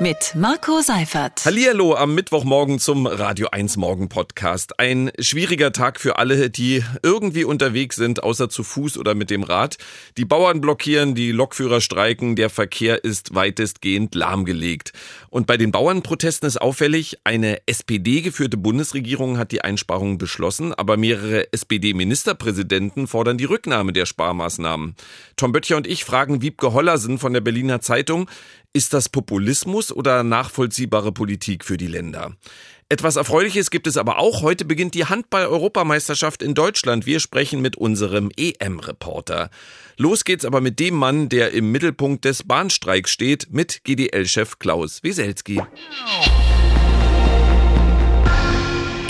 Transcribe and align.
mit 0.00 0.34
Marco 0.34 0.80
Seifert. 0.80 1.44
Hallihallo 1.44 1.94
am 1.94 2.14
Mittwochmorgen 2.14 2.78
zum 2.78 3.06
Radio 3.06 3.48
1 3.52 3.76
Morgen 3.76 4.08
Podcast. 4.08 4.80
Ein 4.80 5.10
schwieriger 5.18 5.72
Tag 5.72 6.00
für 6.00 6.16
alle, 6.16 6.48
die 6.48 6.82
irgendwie 7.02 7.44
unterwegs 7.44 7.96
sind, 7.96 8.22
außer 8.22 8.48
zu 8.48 8.64
Fuß 8.64 8.96
oder 8.96 9.14
mit 9.14 9.28
dem 9.28 9.42
Rad. 9.42 9.76
Die 10.16 10.24
Bauern 10.24 10.62
blockieren, 10.62 11.14
die 11.14 11.32
Lokführer 11.32 11.82
streiken, 11.82 12.34
der 12.34 12.48
Verkehr 12.48 13.04
ist 13.04 13.34
weitestgehend 13.34 14.14
lahmgelegt. 14.14 14.94
Und 15.28 15.46
bei 15.46 15.58
den 15.58 15.70
Bauernprotesten 15.70 16.46
ist 16.46 16.62
auffällig, 16.62 17.18
eine 17.24 17.58
SPD-geführte 17.66 18.56
Bundesregierung 18.56 19.36
hat 19.36 19.52
die 19.52 19.60
Einsparungen 19.60 20.16
beschlossen, 20.16 20.72
aber 20.72 20.96
mehrere 20.96 21.52
SPD-Ministerpräsidenten 21.52 23.06
fordern 23.06 23.36
die 23.36 23.44
Rücknahme 23.44 23.92
der 23.92 24.06
Sparmaßnahmen. 24.06 24.96
Tom 25.36 25.52
Böttcher 25.52 25.76
und 25.76 25.86
ich 25.86 26.06
fragen 26.06 26.40
Wiebke 26.40 26.72
Hollersen 26.72 27.18
von 27.18 27.34
der 27.34 27.42
Berliner 27.42 27.82
Zeitung, 27.82 28.30
ist 28.72 28.94
das 28.94 29.08
Populismus 29.08 29.92
oder 29.92 30.22
nachvollziehbare 30.22 31.12
Politik 31.12 31.64
für 31.64 31.76
die 31.76 31.86
Länder? 31.86 32.36
Etwas 32.88 33.14
Erfreuliches 33.14 33.70
gibt 33.70 33.86
es 33.86 33.96
aber 33.96 34.18
auch. 34.18 34.42
Heute 34.42 34.64
beginnt 34.64 34.94
die 34.94 35.04
Handball-Europameisterschaft 35.04 36.42
in 36.42 36.54
Deutschland. 36.54 37.06
Wir 37.06 37.20
sprechen 37.20 37.60
mit 37.60 37.76
unserem 37.76 38.32
EM-Reporter. 38.36 39.50
Los 39.96 40.24
geht's 40.24 40.44
aber 40.44 40.60
mit 40.60 40.80
dem 40.80 40.94
Mann, 40.94 41.28
der 41.28 41.52
im 41.52 41.70
Mittelpunkt 41.70 42.24
des 42.24 42.42
Bahnstreiks 42.42 43.12
steht, 43.12 43.52
mit 43.52 43.84
GDL-Chef 43.84 44.58
Klaus 44.58 45.04
Wieselski. 45.04 45.62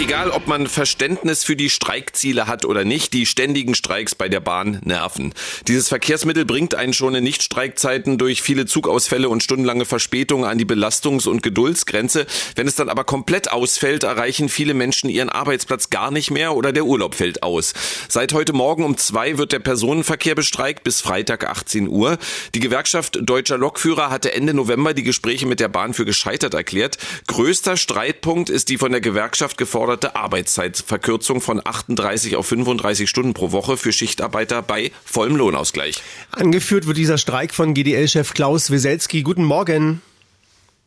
Egal, 0.00 0.30
ob 0.30 0.46
man 0.46 0.66
Verständnis 0.66 1.44
für 1.44 1.56
die 1.56 1.68
Streikziele 1.68 2.46
hat 2.46 2.64
oder 2.64 2.86
nicht, 2.86 3.12
die 3.12 3.26
ständigen 3.26 3.74
Streiks 3.74 4.14
bei 4.14 4.30
der 4.30 4.40
Bahn 4.40 4.80
nerven. 4.82 5.34
Dieses 5.68 5.88
Verkehrsmittel 5.88 6.46
bringt 6.46 6.74
einen 6.74 6.94
schon 6.94 7.14
in 7.14 7.22
Nichtstreikzeiten 7.22 8.16
durch 8.16 8.40
viele 8.40 8.64
Zugausfälle 8.64 9.28
und 9.28 9.42
stundenlange 9.42 9.84
Verspätungen 9.84 10.48
an 10.48 10.56
die 10.56 10.64
Belastungs- 10.64 11.28
und 11.28 11.42
Geduldsgrenze. 11.42 12.24
Wenn 12.56 12.66
es 12.66 12.76
dann 12.76 12.88
aber 12.88 13.04
komplett 13.04 13.52
ausfällt, 13.52 14.02
erreichen 14.02 14.48
viele 14.48 14.72
Menschen 14.72 15.10
ihren 15.10 15.28
Arbeitsplatz 15.28 15.90
gar 15.90 16.10
nicht 16.10 16.30
mehr 16.30 16.56
oder 16.56 16.72
der 16.72 16.86
Urlaub 16.86 17.14
fällt 17.14 17.42
aus. 17.42 17.74
Seit 18.08 18.32
heute 18.32 18.54
Morgen 18.54 18.84
um 18.84 18.96
zwei 18.96 19.36
wird 19.36 19.52
der 19.52 19.58
Personenverkehr 19.58 20.34
bestreikt 20.34 20.82
bis 20.82 21.02
Freitag 21.02 21.46
18 21.46 21.88
Uhr. 21.88 22.16
Die 22.54 22.60
Gewerkschaft 22.60 23.18
Deutscher 23.20 23.58
Lokführer 23.58 24.08
hatte 24.08 24.32
Ende 24.32 24.54
November 24.54 24.94
die 24.94 25.02
Gespräche 25.02 25.44
mit 25.44 25.60
der 25.60 25.68
Bahn 25.68 25.92
für 25.92 26.06
gescheitert 26.06 26.54
erklärt. 26.54 26.96
Größter 27.26 27.76
Streitpunkt 27.76 28.48
ist 28.48 28.70
die 28.70 28.78
von 28.78 28.92
der 28.92 29.02
Gewerkschaft 29.02 29.58
geforderte 29.58 29.89
geforderte 29.90 30.14
Arbeitszeitverkürzung 30.14 31.40
von 31.40 31.60
38 31.64 32.36
auf 32.36 32.46
35 32.46 33.10
Stunden 33.10 33.34
pro 33.34 33.50
Woche 33.50 33.76
für 33.76 33.90
Schichtarbeiter 33.92 34.62
bei 34.62 34.92
vollem 35.04 35.34
Lohnausgleich. 35.34 36.00
Angeführt 36.30 36.86
wird 36.86 36.96
dieser 36.96 37.18
Streik 37.18 37.52
von 37.52 37.74
GDL-Chef 37.74 38.32
Klaus 38.32 38.70
Weselski. 38.70 39.22
Guten 39.22 39.42
Morgen. 39.42 40.00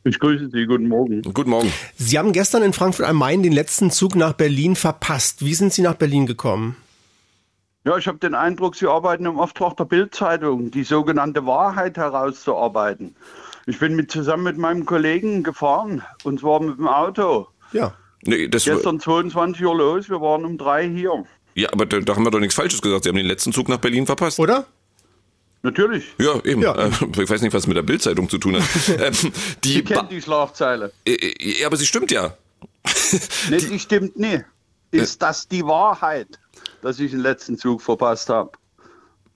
Ich 0.05 0.19
grüße 0.19 0.49
Sie, 0.51 0.65
guten 0.67 0.87
Morgen. 0.87 1.21
Guten 1.21 1.49
Morgen. 1.49 1.73
Sie 1.97 2.17
haben 2.17 2.31
gestern 2.31 2.63
in 2.63 2.71
Frankfurt 2.71 3.05
am 3.05 3.17
Main 3.17 3.43
den 3.43 3.51
letzten 3.51 3.91
Zug 3.91 4.15
nach 4.15 4.33
Berlin 4.33 4.77
verpasst. 4.77 5.43
Wie 5.43 5.53
sind 5.53 5.73
Sie 5.73 5.81
nach 5.81 5.95
Berlin 5.95 6.25
gekommen? 6.25 6.77
Ja, 7.85 7.97
ich 7.97 8.07
habe 8.07 8.19
den 8.19 8.35
Eindruck, 8.35 8.77
Sie 8.77 8.87
arbeiten 8.87 9.25
im 9.25 9.37
Auftrag 9.37 9.75
der 9.75 9.83
Bildzeitung, 9.83 10.71
die 10.71 10.85
sogenannte 10.85 11.45
Wahrheit 11.45 11.97
herauszuarbeiten. 11.97 13.17
Ich 13.65 13.79
bin 13.79 13.97
mit, 13.97 14.11
zusammen 14.11 14.43
mit 14.43 14.57
meinem 14.57 14.85
Kollegen 14.85 15.43
gefahren, 15.43 16.03
und 16.23 16.39
zwar 16.39 16.61
mit 16.61 16.77
dem 16.77 16.87
Auto. 16.87 17.47
Ja. 17.73 17.93
Nee, 18.25 18.47
das 18.47 18.66
Gestern 18.66 18.99
22 18.99 19.63
Uhr 19.66 19.75
los, 19.75 20.09
wir 20.09 20.21
waren 20.21 20.45
um 20.45 20.57
drei 20.57 20.88
hier. 20.88 21.25
Ja, 21.55 21.71
aber 21.71 21.85
da, 21.85 21.99
da 21.99 22.16
haben 22.16 22.23
wir 22.23 22.31
doch 22.31 22.39
nichts 22.39 22.55
Falsches 22.55 22.81
gesagt. 22.81 23.03
Sie 23.03 23.09
haben 23.09 23.17
den 23.17 23.25
letzten 23.25 23.52
Zug 23.53 23.69
nach 23.69 23.77
Berlin 23.77 24.05
verpasst. 24.05 24.39
Oder? 24.39 24.65
Natürlich. 25.61 26.05
Ja, 26.17 26.39
eben. 26.43 26.61
Ja. 26.61 26.75
Äh, 26.75 26.89
Ich 27.21 27.30
weiß 27.30 27.41
nicht, 27.41 27.53
was 27.53 27.67
mit 27.67 27.77
der 27.77 27.83
Bildzeitung 27.83 28.30
zu 28.30 28.37
tun 28.37 28.55
hat. 28.55 28.64
Ähm, 28.99 29.31
die 29.64 29.73
Sie 29.73 29.83
kennen 29.83 30.09
die 30.09 30.21
Schlagzeile. 30.21 30.92
Äh, 31.05 31.14
äh, 31.14 31.59
ja, 31.61 31.67
aber 31.67 31.77
sie 31.77 31.86
stimmt 31.86 32.11
ja. 32.11 32.36
Nee, 33.49 33.58
die 33.58 33.80
stimmt 33.80 34.17
nie. 34.17 34.42
Ist 34.92 35.21
das 35.21 35.48
die 35.48 35.64
Wahrheit, 35.65 36.27
dass 36.81 36.99
ich 36.99 37.11
den 37.11 37.21
letzten 37.21 37.58
Zug 37.58 37.81
verpasst 37.81 38.30
habe? 38.30 38.52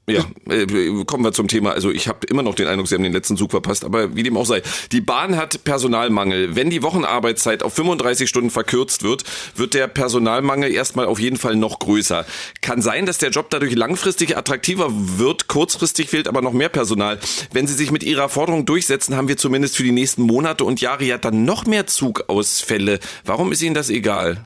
Ja, 0.09 0.23
äh, 0.49 0.65
kommen 1.03 1.25
wir 1.25 1.33
zum 1.33 1.49
Thema. 1.49 1.71
Also 1.73 1.91
ich 1.91 2.07
habe 2.07 2.25
immer 2.27 2.41
noch 2.41 2.55
den 2.55 2.67
Eindruck, 2.67 2.87
Sie 2.87 2.95
haben 2.95 3.03
den 3.03 3.11
letzten 3.11 3.35
Zug 3.35 3.51
verpasst, 3.51 3.83
aber 3.83 4.15
wie 4.15 4.23
dem 4.23 4.37
auch 4.37 4.45
sei. 4.45 4.61
Die 4.93 5.01
Bahn 5.01 5.35
hat 5.35 5.65
Personalmangel. 5.65 6.55
Wenn 6.55 6.69
die 6.69 6.81
Wochenarbeitszeit 6.81 7.61
auf 7.61 7.73
35 7.73 8.29
Stunden 8.29 8.49
verkürzt 8.49 9.03
wird, 9.03 9.25
wird 9.57 9.73
der 9.73 9.89
Personalmangel 9.89 10.71
erstmal 10.71 11.07
auf 11.07 11.19
jeden 11.19 11.35
Fall 11.35 11.57
noch 11.57 11.79
größer. 11.79 12.25
Kann 12.61 12.81
sein, 12.81 13.05
dass 13.05 13.17
der 13.17 13.31
Job 13.31 13.49
dadurch 13.49 13.75
langfristig 13.75 14.37
attraktiver 14.37 14.87
wird. 14.91 15.49
Kurzfristig 15.49 16.09
fehlt 16.09 16.29
aber 16.29 16.41
noch 16.41 16.53
mehr 16.53 16.69
Personal. 16.69 17.19
Wenn 17.51 17.67
Sie 17.67 17.73
sich 17.73 17.91
mit 17.91 18.03
Ihrer 18.03 18.29
Forderung 18.29 18.65
durchsetzen, 18.65 19.17
haben 19.17 19.27
wir 19.27 19.35
zumindest 19.35 19.75
für 19.75 19.83
die 19.83 19.91
nächsten 19.91 20.21
Monate 20.21 20.63
und 20.63 20.79
Jahre 20.79 21.03
ja 21.03 21.17
dann 21.17 21.43
noch 21.43 21.65
mehr 21.65 21.85
Zugausfälle. 21.85 22.99
Warum 23.25 23.51
ist 23.51 23.61
Ihnen 23.61 23.75
das 23.75 23.89
egal? 23.89 24.45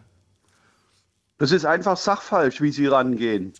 Das 1.37 1.51
ist 1.51 1.65
einfach 1.65 1.97
sachfalsch, 1.97 2.61
wie 2.61 2.71
Sie 2.71 2.87
rangehen. 2.87 3.53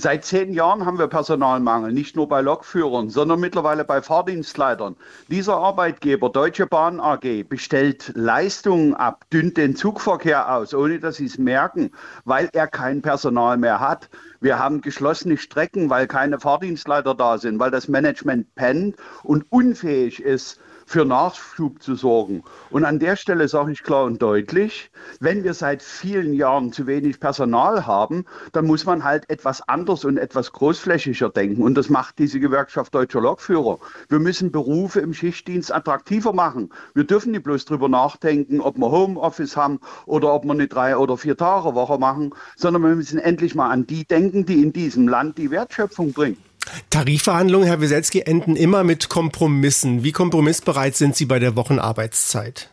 Seit 0.00 0.24
zehn 0.24 0.52
Jahren 0.52 0.86
haben 0.86 1.00
wir 1.00 1.08
Personalmangel, 1.08 1.90
nicht 1.90 2.14
nur 2.14 2.28
bei 2.28 2.40
Lokführern, 2.40 3.10
sondern 3.10 3.40
mittlerweile 3.40 3.84
bei 3.84 4.00
Fahrdienstleitern. 4.00 4.94
Dieser 5.26 5.56
Arbeitgeber, 5.56 6.30
Deutsche 6.30 6.68
Bahn 6.68 7.00
AG, 7.00 7.42
bestellt 7.48 8.12
Leistungen 8.14 8.94
ab, 8.94 9.24
dünnt 9.32 9.56
den 9.56 9.74
Zugverkehr 9.74 10.54
aus, 10.54 10.72
ohne 10.72 11.00
dass 11.00 11.16
sie 11.16 11.24
es 11.24 11.36
merken, 11.36 11.90
weil 12.24 12.48
er 12.52 12.68
kein 12.68 13.02
Personal 13.02 13.56
mehr 13.56 13.80
hat. 13.80 14.08
Wir 14.40 14.60
haben 14.60 14.82
geschlossene 14.82 15.36
Strecken, 15.36 15.90
weil 15.90 16.06
keine 16.06 16.38
Fahrdienstleiter 16.38 17.16
da 17.16 17.36
sind, 17.36 17.58
weil 17.58 17.72
das 17.72 17.88
Management 17.88 18.54
pennt 18.54 18.94
und 19.24 19.50
unfähig 19.50 20.22
ist, 20.22 20.60
für 20.88 21.04
Nachschub 21.04 21.82
zu 21.82 21.96
sorgen. 21.96 22.42
Und 22.70 22.86
an 22.86 22.98
der 22.98 23.16
Stelle 23.16 23.46
sage 23.46 23.72
ich 23.72 23.82
klar 23.82 24.04
und 24.04 24.22
deutlich, 24.22 24.90
wenn 25.20 25.44
wir 25.44 25.52
seit 25.52 25.82
vielen 25.82 26.32
Jahren 26.32 26.72
zu 26.72 26.86
wenig 26.86 27.20
Personal 27.20 27.86
haben, 27.86 28.24
dann 28.52 28.66
muss 28.66 28.86
man 28.86 29.04
halt 29.04 29.28
etwas 29.28 29.60
anders 29.68 30.06
und 30.06 30.16
etwas 30.16 30.50
großflächiger 30.50 31.28
denken. 31.28 31.62
Und 31.62 31.74
das 31.74 31.90
macht 31.90 32.18
diese 32.18 32.40
Gewerkschaft 32.40 32.94
Deutscher 32.94 33.20
Lokführer. 33.20 33.78
Wir 34.08 34.18
müssen 34.18 34.50
Berufe 34.50 35.00
im 35.00 35.12
Schichtdienst 35.12 35.74
attraktiver 35.74 36.32
machen. 36.32 36.70
Wir 36.94 37.04
dürfen 37.04 37.32
nicht 37.32 37.44
bloß 37.44 37.66
drüber 37.66 37.90
nachdenken, 37.90 38.62
ob 38.62 38.78
wir 38.78 38.90
Homeoffice 38.90 39.58
haben 39.58 39.80
oder 40.06 40.32
ob 40.32 40.44
wir 40.44 40.52
eine 40.52 40.68
drei 40.68 40.96
oder 40.96 41.18
vier 41.18 41.36
Tage 41.36 41.74
Woche 41.74 41.98
machen, 41.98 42.34
sondern 42.56 42.82
wir 42.82 42.94
müssen 42.94 43.18
endlich 43.18 43.54
mal 43.54 43.68
an 43.68 43.86
die 43.86 44.06
denken, 44.06 44.46
die 44.46 44.62
in 44.62 44.72
diesem 44.72 45.06
Land 45.06 45.36
die 45.36 45.50
Wertschöpfung 45.50 46.14
bringen. 46.14 46.47
Tarifverhandlungen, 46.90 47.66
Herr 47.66 47.80
Weselski, 47.80 48.20
enden 48.20 48.56
immer 48.56 48.84
mit 48.84 49.08
Kompromissen. 49.08 50.04
Wie 50.04 50.12
kompromissbereit 50.12 50.96
sind 50.96 51.16
Sie 51.16 51.26
bei 51.26 51.38
der 51.38 51.56
Wochenarbeitszeit? 51.56 52.70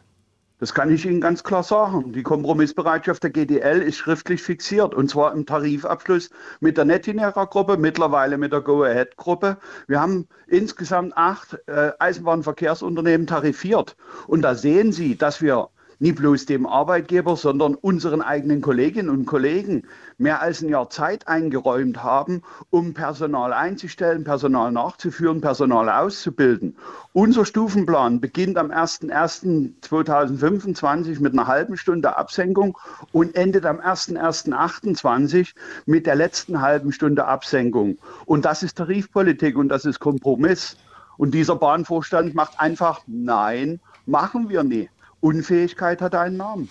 Das 0.59 0.73
kann 0.73 0.89
ich 0.89 1.05
Ihnen 1.05 1.19
ganz 1.19 1.43
klar 1.43 1.63
sagen. 1.63 2.13
Die 2.13 2.23
Kompromissbereitschaft 2.23 3.21
der 3.23 3.29
GDL 3.29 3.81
ist 3.81 3.97
schriftlich 3.97 4.41
fixiert 4.41 4.95
und 4.95 5.09
zwar 5.09 5.33
im 5.33 5.45
Tarifabschluss 5.45 6.29
mit 6.61 6.77
der 6.77 6.85
Netinera-Gruppe, 6.85 7.75
mittlerweile 7.77 8.37
mit 8.37 8.53
der 8.53 8.61
Go-Ahead-Gruppe. 8.61 9.57
Wir 9.87 9.99
haben 9.99 10.29
insgesamt 10.47 11.15
acht 11.17 11.59
äh, 11.67 11.91
Eisenbahnverkehrsunternehmen 11.99 13.27
tarifiert 13.27 13.97
und 14.27 14.43
da 14.43 14.55
sehen 14.55 14.93
Sie, 14.93 15.17
dass 15.17 15.41
wir 15.41 15.69
nicht 15.99 16.17
bloß 16.17 16.45
dem 16.45 16.65
Arbeitgeber, 16.65 17.35
sondern 17.35 17.75
unseren 17.75 18.21
eigenen 18.21 18.61
Kolleginnen 18.61 19.09
und 19.09 19.25
Kollegen 19.25 19.83
mehr 20.17 20.41
als 20.41 20.61
ein 20.61 20.69
Jahr 20.69 20.89
Zeit 20.89 21.27
eingeräumt 21.27 22.01
haben, 22.03 22.41
um 22.69 22.93
Personal 22.93 23.51
einzustellen, 23.53 24.23
Personal 24.23 24.71
nachzuführen, 24.71 25.41
Personal 25.41 25.89
auszubilden. 25.89 26.77
Unser 27.13 27.45
Stufenplan 27.45 28.19
beginnt 28.19 28.57
am 28.57 28.71
01.01.2025 28.71 31.21
mit 31.21 31.33
einer 31.33 31.47
halben 31.47 31.77
Stunde 31.77 32.17
Absenkung 32.17 32.77
und 33.11 33.35
endet 33.35 33.65
am 33.65 33.79
01.01.28 33.79 35.53
mit 35.85 36.05
der 36.05 36.15
letzten 36.15 36.61
halben 36.61 36.91
Stunde 36.91 37.25
Absenkung. 37.25 37.97
Und 38.25 38.45
das 38.45 38.63
ist 38.63 38.77
Tarifpolitik 38.77 39.57
und 39.57 39.69
das 39.69 39.85
ist 39.85 39.99
Kompromiss. 39.99 40.77
Und 41.17 41.33
dieser 41.33 41.55
Bahnvorstand 41.55 42.35
macht 42.35 42.59
einfach, 42.59 43.01
nein, 43.07 43.79
machen 44.05 44.49
wir 44.49 44.63
nicht. 44.63 44.89
Unfähigkeit 45.25 46.01
hat 46.01 46.13
einen 46.13 46.37
Namen. 46.37 46.69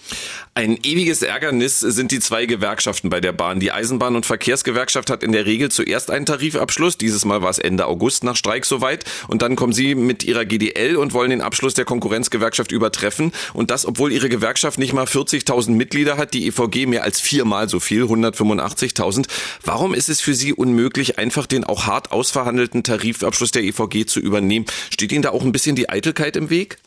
Ein 0.54 0.78
ewiges 0.84 1.22
Ärgernis 1.22 1.80
sind 1.80 2.12
die 2.12 2.20
zwei 2.20 2.46
Gewerkschaften 2.46 3.10
bei 3.10 3.20
der 3.20 3.32
Bahn. 3.32 3.58
Die 3.58 3.72
Eisenbahn- 3.72 4.14
und 4.14 4.26
Verkehrsgewerkschaft 4.26 5.10
hat 5.10 5.24
in 5.24 5.32
der 5.32 5.44
Regel 5.44 5.72
zuerst 5.72 6.08
einen 6.12 6.24
Tarifabschluss. 6.24 6.96
Dieses 6.96 7.24
Mal 7.24 7.42
war 7.42 7.50
es 7.50 7.58
Ende 7.58 7.86
August 7.86 8.22
nach 8.22 8.36
Streik 8.36 8.64
soweit. 8.64 9.04
Und 9.26 9.42
dann 9.42 9.56
kommen 9.56 9.72
sie 9.72 9.96
mit 9.96 10.22
ihrer 10.22 10.44
GDL 10.44 10.94
und 10.94 11.12
wollen 11.14 11.30
den 11.30 11.40
Abschluss 11.40 11.74
der 11.74 11.84
Konkurrenzgewerkschaft 11.84 12.70
übertreffen. 12.70 13.32
Und 13.54 13.72
das, 13.72 13.86
obwohl 13.86 14.12
ihre 14.12 14.28
Gewerkschaft 14.28 14.78
nicht 14.78 14.92
mal 14.92 15.06
40.000 15.06 15.72
Mitglieder 15.72 16.16
hat, 16.16 16.32
die 16.32 16.46
EVG 16.46 16.86
mehr 16.86 17.02
als 17.02 17.20
viermal 17.20 17.68
so 17.68 17.80
viel, 17.80 18.04
185.000. 18.04 19.26
Warum 19.64 19.94
ist 19.94 20.08
es 20.08 20.20
für 20.20 20.34
Sie 20.34 20.52
unmöglich, 20.52 21.18
einfach 21.18 21.48
den 21.48 21.64
auch 21.64 21.86
hart 21.86 22.12
ausverhandelten 22.12 22.84
Tarifabschluss 22.84 23.50
der 23.50 23.64
EVG 23.64 24.06
zu 24.06 24.20
übernehmen? 24.20 24.66
Steht 24.90 25.10
Ihnen 25.10 25.22
da 25.22 25.30
auch 25.30 25.42
ein 25.42 25.50
bisschen 25.50 25.74
die 25.74 25.88
Eitelkeit 25.88 26.36
im 26.36 26.50
Weg? 26.50 26.78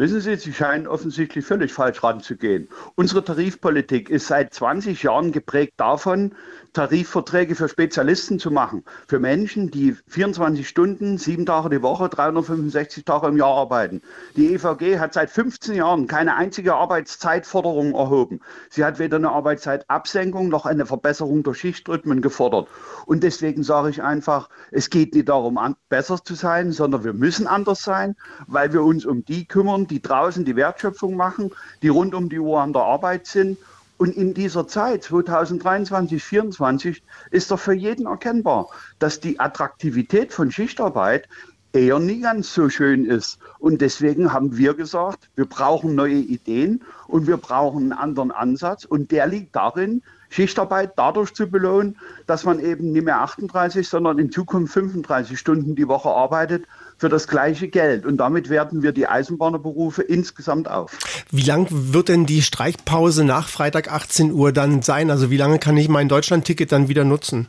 Wissen 0.00 0.22
Sie, 0.22 0.34
Sie 0.36 0.54
scheinen 0.54 0.86
offensichtlich 0.86 1.44
völlig 1.44 1.74
falsch 1.74 2.02
ranzugehen. 2.02 2.68
Unsere 2.94 3.22
Tarifpolitik 3.22 4.08
ist 4.08 4.28
seit 4.28 4.54
20 4.54 5.02
Jahren 5.02 5.30
geprägt 5.30 5.74
davon, 5.76 6.34
Tarifverträge 6.72 7.54
für 7.54 7.68
Spezialisten 7.68 8.38
zu 8.38 8.50
machen. 8.50 8.84
Für 9.08 9.18
Menschen, 9.18 9.70
die 9.70 9.96
24 10.08 10.68
Stunden, 10.68 11.18
sieben 11.18 11.46
Tage 11.46 11.68
die 11.68 11.82
Woche, 11.82 12.08
365 12.08 13.04
Tage 13.04 13.28
im 13.28 13.36
Jahr 13.36 13.54
arbeiten. 13.54 14.02
Die 14.36 14.54
EVG 14.54 14.98
hat 14.98 15.14
seit 15.14 15.30
15 15.30 15.74
Jahren 15.74 16.06
keine 16.06 16.36
einzige 16.36 16.74
Arbeitszeitforderung 16.74 17.94
erhoben. 17.94 18.40
Sie 18.70 18.84
hat 18.84 18.98
weder 18.98 19.16
eine 19.16 19.30
Arbeitszeitabsenkung 19.30 20.48
noch 20.48 20.66
eine 20.66 20.86
Verbesserung 20.86 21.42
der 21.42 21.54
Schichtrhythmen 21.54 22.22
gefordert. 22.22 22.68
Und 23.06 23.22
deswegen 23.22 23.62
sage 23.62 23.90
ich 23.90 24.02
einfach, 24.02 24.48
es 24.70 24.90
geht 24.90 25.14
nicht 25.14 25.28
darum, 25.28 25.58
besser 25.88 26.22
zu 26.22 26.34
sein, 26.34 26.72
sondern 26.72 27.04
wir 27.04 27.12
müssen 27.12 27.46
anders 27.46 27.82
sein, 27.82 28.16
weil 28.46 28.72
wir 28.72 28.82
uns 28.82 29.04
um 29.04 29.24
die 29.24 29.46
kümmern, 29.46 29.86
die 29.86 30.00
draußen 30.00 30.44
die 30.44 30.56
Wertschöpfung 30.56 31.16
machen, 31.16 31.50
die 31.82 31.88
rund 31.88 32.14
um 32.14 32.28
die 32.28 32.38
Uhr 32.38 32.60
an 32.60 32.72
der 32.72 32.82
Arbeit 32.82 33.26
sind. 33.26 33.58
Und 34.00 34.16
in 34.16 34.32
dieser 34.32 34.66
Zeit, 34.66 35.04
2023, 35.04 35.88
2024, 35.88 37.02
ist 37.32 37.50
doch 37.50 37.60
für 37.60 37.74
jeden 37.74 38.06
erkennbar, 38.06 38.70
dass 38.98 39.20
die 39.20 39.38
Attraktivität 39.38 40.32
von 40.32 40.50
Schichtarbeit 40.50 41.28
eher 41.74 41.98
nie 41.98 42.22
ganz 42.22 42.54
so 42.54 42.70
schön 42.70 43.04
ist. 43.04 43.38
Und 43.58 43.82
deswegen 43.82 44.32
haben 44.32 44.56
wir 44.56 44.72
gesagt, 44.72 45.28
wir 45.36 45.44
brauchen 45.44 45.94
neue 45.94 46.14
Ideen 46.14 46.82
und 47.08 47.26
wir 47.26 47.36
brauchen 47.36 47.92
einen 47.92 47.92
anderen 47.92 48.30
Ansatz. 48.30 48.86
Und 48.86 49.10
der 49.10 49.26
liegt 49.26 49.54
darin, 49.54 50.00
Schichtarbeit 50.30 50.92
dadurch 50.96 51.34
zu 51.34 51.50
belohnen, 51.50 51.98
dass 52.26 52.44
man 52.44 52.58
eben 52.58 52.92
nicht 52.92 53.04
mehr 53.04 53.20
38, 53.20 53.86
sondern 53.86 54.18
in 54.18 54.32
Zukunft 54.32 54.72
35 54.72 55.38
Stunden 55.38 55.74
die 55.74 55.88
Woche 55.88 56.08
arbeitet 56.08 56.64
für 57.00 57.08
das 57.08 57.26
gleiche 57.26 57.68
Geld. 57.68 58.04
Und 58.04 58.18
damit 58.18 58.50
werten 58.50 58.82
wir 58.82 58.92
die 58.92 59.06
Eisenbahnerberufe 59.06 60.02
insgesamt 60.02 60.68
auf. 60.68 60.98
Wie 61.30 61.40
lang 61.40 61.66
wird 61.70 62.10
denn 62.10 62.26
die 62.26 62.42
Streikpause 62.42 63.24
nach 63.24 63.48
Freitag 63.48 63.90
18 63.90 64.32
Uhr 64.32 64.52
dann 64.52 64.82
sein? 64.82 65.10
Also 65.10 65.30
wie 65.30 65.38
lange 65.38 65.58
kann 65.58 65.78
ich 65.78 65.88
mein 65.88 66.10
Deutschland-Ticket 66.10 66.70
dann 66.70 66.88
wieder 66.88 67.04
nutzen? 67.04 67.48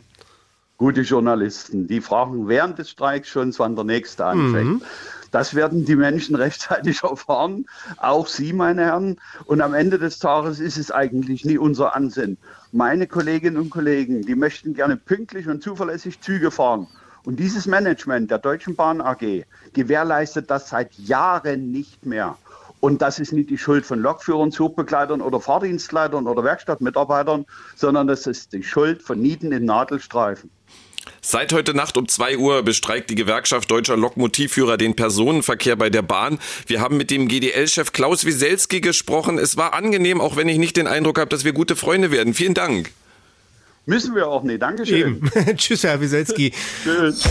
Gute 0.78 1.02
Journalisten, 1.02 1.86
die 1.86 2.00
fragen 2.00 2.48
während 2.48 2.80
des 2.80 2.92
Streiks 2.92 3.28
schon, 3.28 3.54
wann 3.58 3.76
der 3.76 3.84
nächste 3.84 4.26
anfängt. 4.26 4.80
Mhm. 4.80 4.82
Das 5.32 5.54
werden 5.54 5.84
die 5.84 5.98
Menschen 5.98 6.36
rechtzeitig 6.38 7.04
erfahren, 7.04 7.66
auch 7.98 8.28
Sie, 8.28 8.54
meine 8.54 8.86
Herren. 8.86 9.18
Und 9.46 9.60
am 9.60 9.74
Ende 9.74 10.00
des 10.00 10.20
Tages 10.20 10.62
ist 10.62 10.78
es 10.78 10.92
eigentlich 10.92 11.44
nie 11.44 11.58
unser 11.58 11.94
Ansinn. 11.94 12.38
Meine 12.72 13.06
Kolleginnen 13.06 13.58
und 13.58 13.70
Kollegen, 13.70 14.22
die 14.22 14.36
möchten 14.36 14.74
gerne 14.74 14.96
pünktlich 14.96 15.50
und 15.50 15.62
zuverlässig 15.62 16.22
Züge 16.22 16.52
fahren. 16.52 16.88
Und 17.24 17.40
dieses 17.40 17.68
Management 17.68 18.32
der 18.32 18.40
Deutschen 18.40 18.76
Bahn 18.76 19.02
AG 19.02 19.46
gewährleistet 19.74 20.50
das 20.50 20.70
seit 20.70 20.94
Jahren 20.96 21.72
nicht 21.72 22.06
mehr. 22.06 22.38
Und 22.80 23.04
das 23.04 23.20
ist 23.20 23.32
nicht 23.32 23.52
die 23.52 23.60
Schuld 23.60 23.86
von 23.86 24.00
Lokführern, 24.00 24.52
Zugbegleitern 24.52 25.22
oder 25.22 25.40
Fahrdienstleitern 25.40 26.26
oder 26.26 26.44
Werkstattmitarbeitern, 26.44 27.46
sondern 27.76 28.08
das 28.08 28.26
ist 28.26 28.54
die 28.54 28.64
Schuld 28.64 29.04
von 29.04 29.22
Nieten 29.22 29.52
in 29.52 29.66
Nadelstreifen. 29.66 30.50
Seit 31.22 31.54
heute 31.54 31.76
Nacht 31.76 31.98
um 31.98 32.08
zwei 32.08 32.38
Uhr 32.38 32.64
bestreikt 32.64 33.12
die 33.12 33.16
Gewerkschaft 33.16 33.70
Deutscher 33.70 33.98
Lokmotivführer 33.98 34.78
den 34.78 34.96
Personenverkehr 34.96 35.76
bei 35.76 35.92
der 35.92 36.02
Bahn. 36.02 36.40
Wir 36.66 36.82
haben 36.82 36.98
mit 36.98 37.12
dem 37.12 37.28
GDL-Chef 37.28 37.92
Klaus 37.92 38.26
Wieselski 38.26 38.82
gesprochen. 38.82 39.38
Es 39.38 39.58
war 39.58 39.74
angenehm, 39.74 40.20
auch 40.20 40.36
wenn 40.36 40.50
ich 40.50 40.58
nicht 40.58 40.78
den 40.78 40.88
Eindruck 40.88 41.20
habe, 41.20 41.30
dass 41.30 41.44
wir 41.44 41.54
gute 41.54 41.76
Freunde 41.76 42.10
werden. 42.12 42.34
Vielen 42.34 42.56
Dank. 42.56 42.92
Müssen 43.86 44.16
wir 44.16 44.28
auch 44.28 44.44
nicht. 44.44 44.62
Dankeschön. 44.62 45.30
Tschüss, 45.56 45.84
Herr 45.84 46.00
Wieselski. 46.00 46.54
Tschüss. 46.84 47.24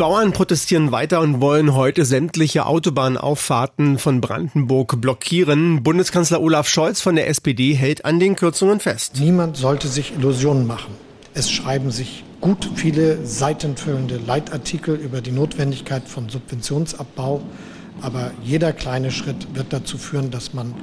Bauern 0.00 0.32
protestieren 0.32 0.92
weiter 0.92 1.20
und 1.20 1.42
wollen 1.42 1.74
heute 1.74 2.06
sämtliche 2.06 2.64
Autobahnauffahrten 2.64 3.98
von 3.98 4.22
Brandenburg 4.22 4.98
blockieren. 4.98 5.82
Bundeskanzler 5.82 6.40
Olaf 6.40 6.68
Scholz 6.68 7.02
von 7.02 7.16
der 7.16 7.28
SPD 7.28 7.74
hält 7.74 8.06
an 8.06 8.18
den 8.18 8.34
Kürzungen 8.34 8.80
fest. 8.80 9.16
Niemand 9.20 9.58
sollte 9.58 9.88
sich 9.88 10.14
Illusionen 10.14 10.66
machen. 10.66 10.94
Es 11.32 11.50
schreiben 11.50 11.90
sich 11.90 12.24
gut 12.40 12.68
viele 12.74 13.24
seitenfüllende 13.24 14.16
Leitartikel 14.16 14.96
über 14.96 15.20
die 15.20 15.30
Notwendigkeit 15.30 16.08
von 16.08 16.28
Subventionsabbau. 16.28 17.42
Aber 18.00 18.32
jeder 18.42 18.72
kleine 18.72 19.10
Schritt 19.10 19.54
wird 19.54 19.72
dazu 19.72 19.98
führen, 19.98 20.30
dass 20.30 20.54
man 20.54 20.74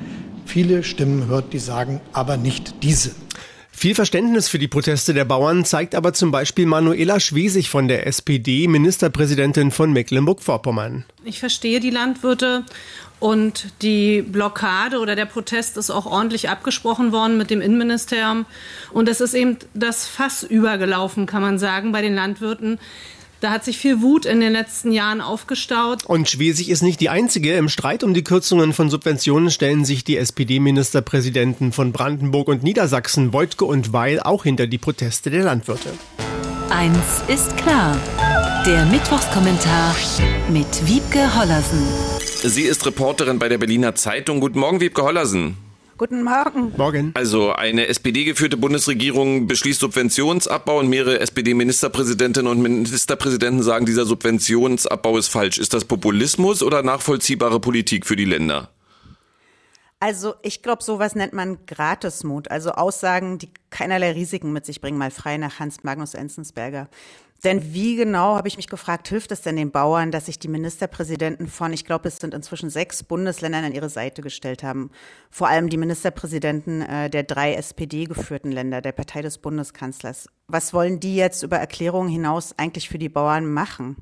viele 0.45 0.83
Stimmen 0.83 1.27
hört, 1.27 1.51
die 1.53 1.59
sagen, 1.59 1.99
aber 2.13 2.37
nicht 2.37 2.75
diese. 2.83 3.11
Viel 3.71 3.93
Verständnis 3.93 4.49
für 4.49 4.57
die 4.57 4.67
Proteste 4.67 5.13
der 5.13 5.25
Bauern 5.25 5.63
zeigt 5.63 5.93
aber 5.93 6.11
zum 6.11 6.31
Beispiel 6.31 6.65
Manuela 6.65 7.19
Schwesig 7.19 7.69
von 7.69 7.87
der 7.87 8.07
SPD, 8.07 8.67
Ministerpräsidentin 8.67 9.69
von 9.69 9.93
Mecklenburg-Vorpommern. 9.93 11.05
Ich 11.23 11.39
verstehe 11.39 11.79
die 11.79 11.91
Landwirte 11.91 12.63
und 13.19 13.67
die 13.81 14.21
Blockade 14.21 14.99
oder 14.99 15.15
der 15.15 15.25
Protest 15.25 15.77
ist 15.77 15.89
auch 15.89 16.05
ordentlich 16.05 16.49
abgesprochen 16.49 17.11
worden 17.11 17.37
mit 17.37 17.49
dem 17.49 17.61
Innenministerium. 17.61 18.45
Und 18.91 19.09
es 19.09 19.21
ist 19.21 19.33
eben 19.33 19.57
das 19.73 20.05
Fass 20.05 20.43
übergelaufen, 20.43 21.25
kann 21.25 21.41
man 21.41 21.57
sagen, 21.57 21.91
bei 21.91 22.01
den 22.01 22.13
Landwirten. 22.13 22.79
Da 23.39 23.51
hat 23.51 23.63
sich 23.63 23.77
viel 23.77 24.01
Wut 24.01 24.25
in 24.25 24.39
den 24.39 24.51
letzten 24.51 24.91
Jahren 24.91 25.21
aufgestaut. 25.21 26.05
Und 26.05 26.27
Schwesig 26.27 26.69
ist 26.69 26.81
nicht 26.81 26.99
die 26.99 27.09
einzige. 27.09 27.53
Im 27.53 27.69
Streit 27.69 28.03
um 28.03 28.15
die 28.15 28.23
Kürzungen 28.23 28.73
von 28.73 28.89
Subventionen 28.89 29.51
stellen 29.51 29.85
sich 29.85 30.03
die 30.03 30.17
SPD-Ministerpräsidenten 30.17 31.71
von 31.71 31.91
Brandenburg 31.91 32.47
und 32.47 32.63
Niedersachsen, 32.63 33.33
Wojtke 33.33 33.65
und 33.65 33.93
Weil, 33.93 34.19
auch 34.19 34.43
hinter 34.43 34.65
die 34.65 34.79
Proteste 34.79 35.29
der 35.29 35.43
Landwirte. 35.43 35.89
Eins 36.71 37.21
ist 37.27 37.55
klar. 37.57 37.95
Der 38.65 38.85
Mittwochskommentar 38.85 39.95
mit 40.49 40.87
Wiebke 40.87 41.35
Hollersen. 41.35 42.16
Sie 42.43 42.63
ist 42.63 42.85
Reporterin 42.85 43.39
bei 43.39 43.49
der 43.49 43.57
Berliner 43.57 43.95
Zeitung. 43.95 44.39
Guten 44.39 44.59
Morgen, 44.59 44.79
Wiebke 44.79 45.01
Hollersen. 45.01 45.57
Guten 45.97 46.23
Morgen. 46.23 46.71
Morgen. 46.77 47.11
Also 47.15 47.51
eine 47.51 47.87
SPD-geführte 47.87 48.57
Bundesregierung 48.57 49.47
beschließt 49.47 49.79
Subventionsabbau 49.79 50.77
und 50.79 50.87
mehrere 50.87 51.19
SPD-Ministerpräsidentinnen 51.19 52.51
und 52.51 52.61
Ministerpräsidenten 52.61 53.63
sagen, 53.63 53.87
dieser 53.87 54.05
Subventionsabbau 54.05 55.17
ist 55.17 55.29
falsch. 55.29 55.57
Ist 55.57 55.73
das 55.73 55.85
Populismus 55.85 56.61
oder 56.61 56.83
nachvollziehbare 56.83 57.59
Politik 57.59 58.05
für 58.05 58.15
die 58.15 58.25
Länder? 58.25 58.69
Also 59.99 60.35
ich 60.43 60.61
glaube, 60.61 60.83
sowas 60.83 61.15
nennt 61.15 61.33
man 61.33 61.65
Gratismut, 61.65 62.51
also 62.51 62.71
Aussagen, 62.73 63.39
die 63.39 63.49
keinerlei 63.71 64.11
Risiken 64.11 64.53
mit 64.53 64.63
sich 64.63 64.79
bringen, 64.79 64.99
mal 64.99 65.09
frei 65.09 65.37
nach 65.37 65.59
Hans 65.59 65.83
Magnus 65.83 66.13
Enzensberger. 66.13 66.87
Denn 67.43 67.73
wie 67.73 67.95
genau, 67.95 68.35
habe 68.35 68.47
ich 68.47 68.57
mich 68.57 68.67
gefragt, 68.67 69.07
hilft 69.07 69.31
es 69.31 69.41
denn 69.41 69.57
den 69.57 69.71
Bauern, 69.71 70.11
dass 70.11 70.25
sich 70.25 70.39
die 70.39 70.47
Ministerpräsidenten 70.47 71.47
von, 71.47 71.71
ich 71.71 71.85
glaube, 71.85 72.07
es 72.07 72.17
sind 72.17 72.33
inzwischen 72.33 72.71
sechs 72.71 73.03
Bundesländern 73.03 73.63
an 73.63 73.73
ihre 73.73 73.89
Seite 73.89 74.23
gestellt 74.23 74.63
haben. 74.63 74.89
Vor 75.29 75.47
allem 75.47 75.69
die 75.69 75.77
Ministerpräsidenten 75.77 76.81
äh, 76.81 77.09
der 77.11 77.23
drei 77.23 77.53
SPD-geführten 77.53 78.51
Länder, 78.51 78.81
der 78.81 78.91
Partei 78.91 79.21
des 79.21 79.37
Bundeskanzlers. 79.37 80.29
Was 80.47 80.73
wollen 80.73 80.99
die 80.99 81.15
jetzt 81.15 81.43
über 81.43 81.57
Erklärungen 81.57 82.09
hinaus 82.09 82.57
eigentlich 82.57 82.89
für 82.89 82.97
die 82.97 83.09
Bauern 83.09 83.45
machen? 83.45 83.97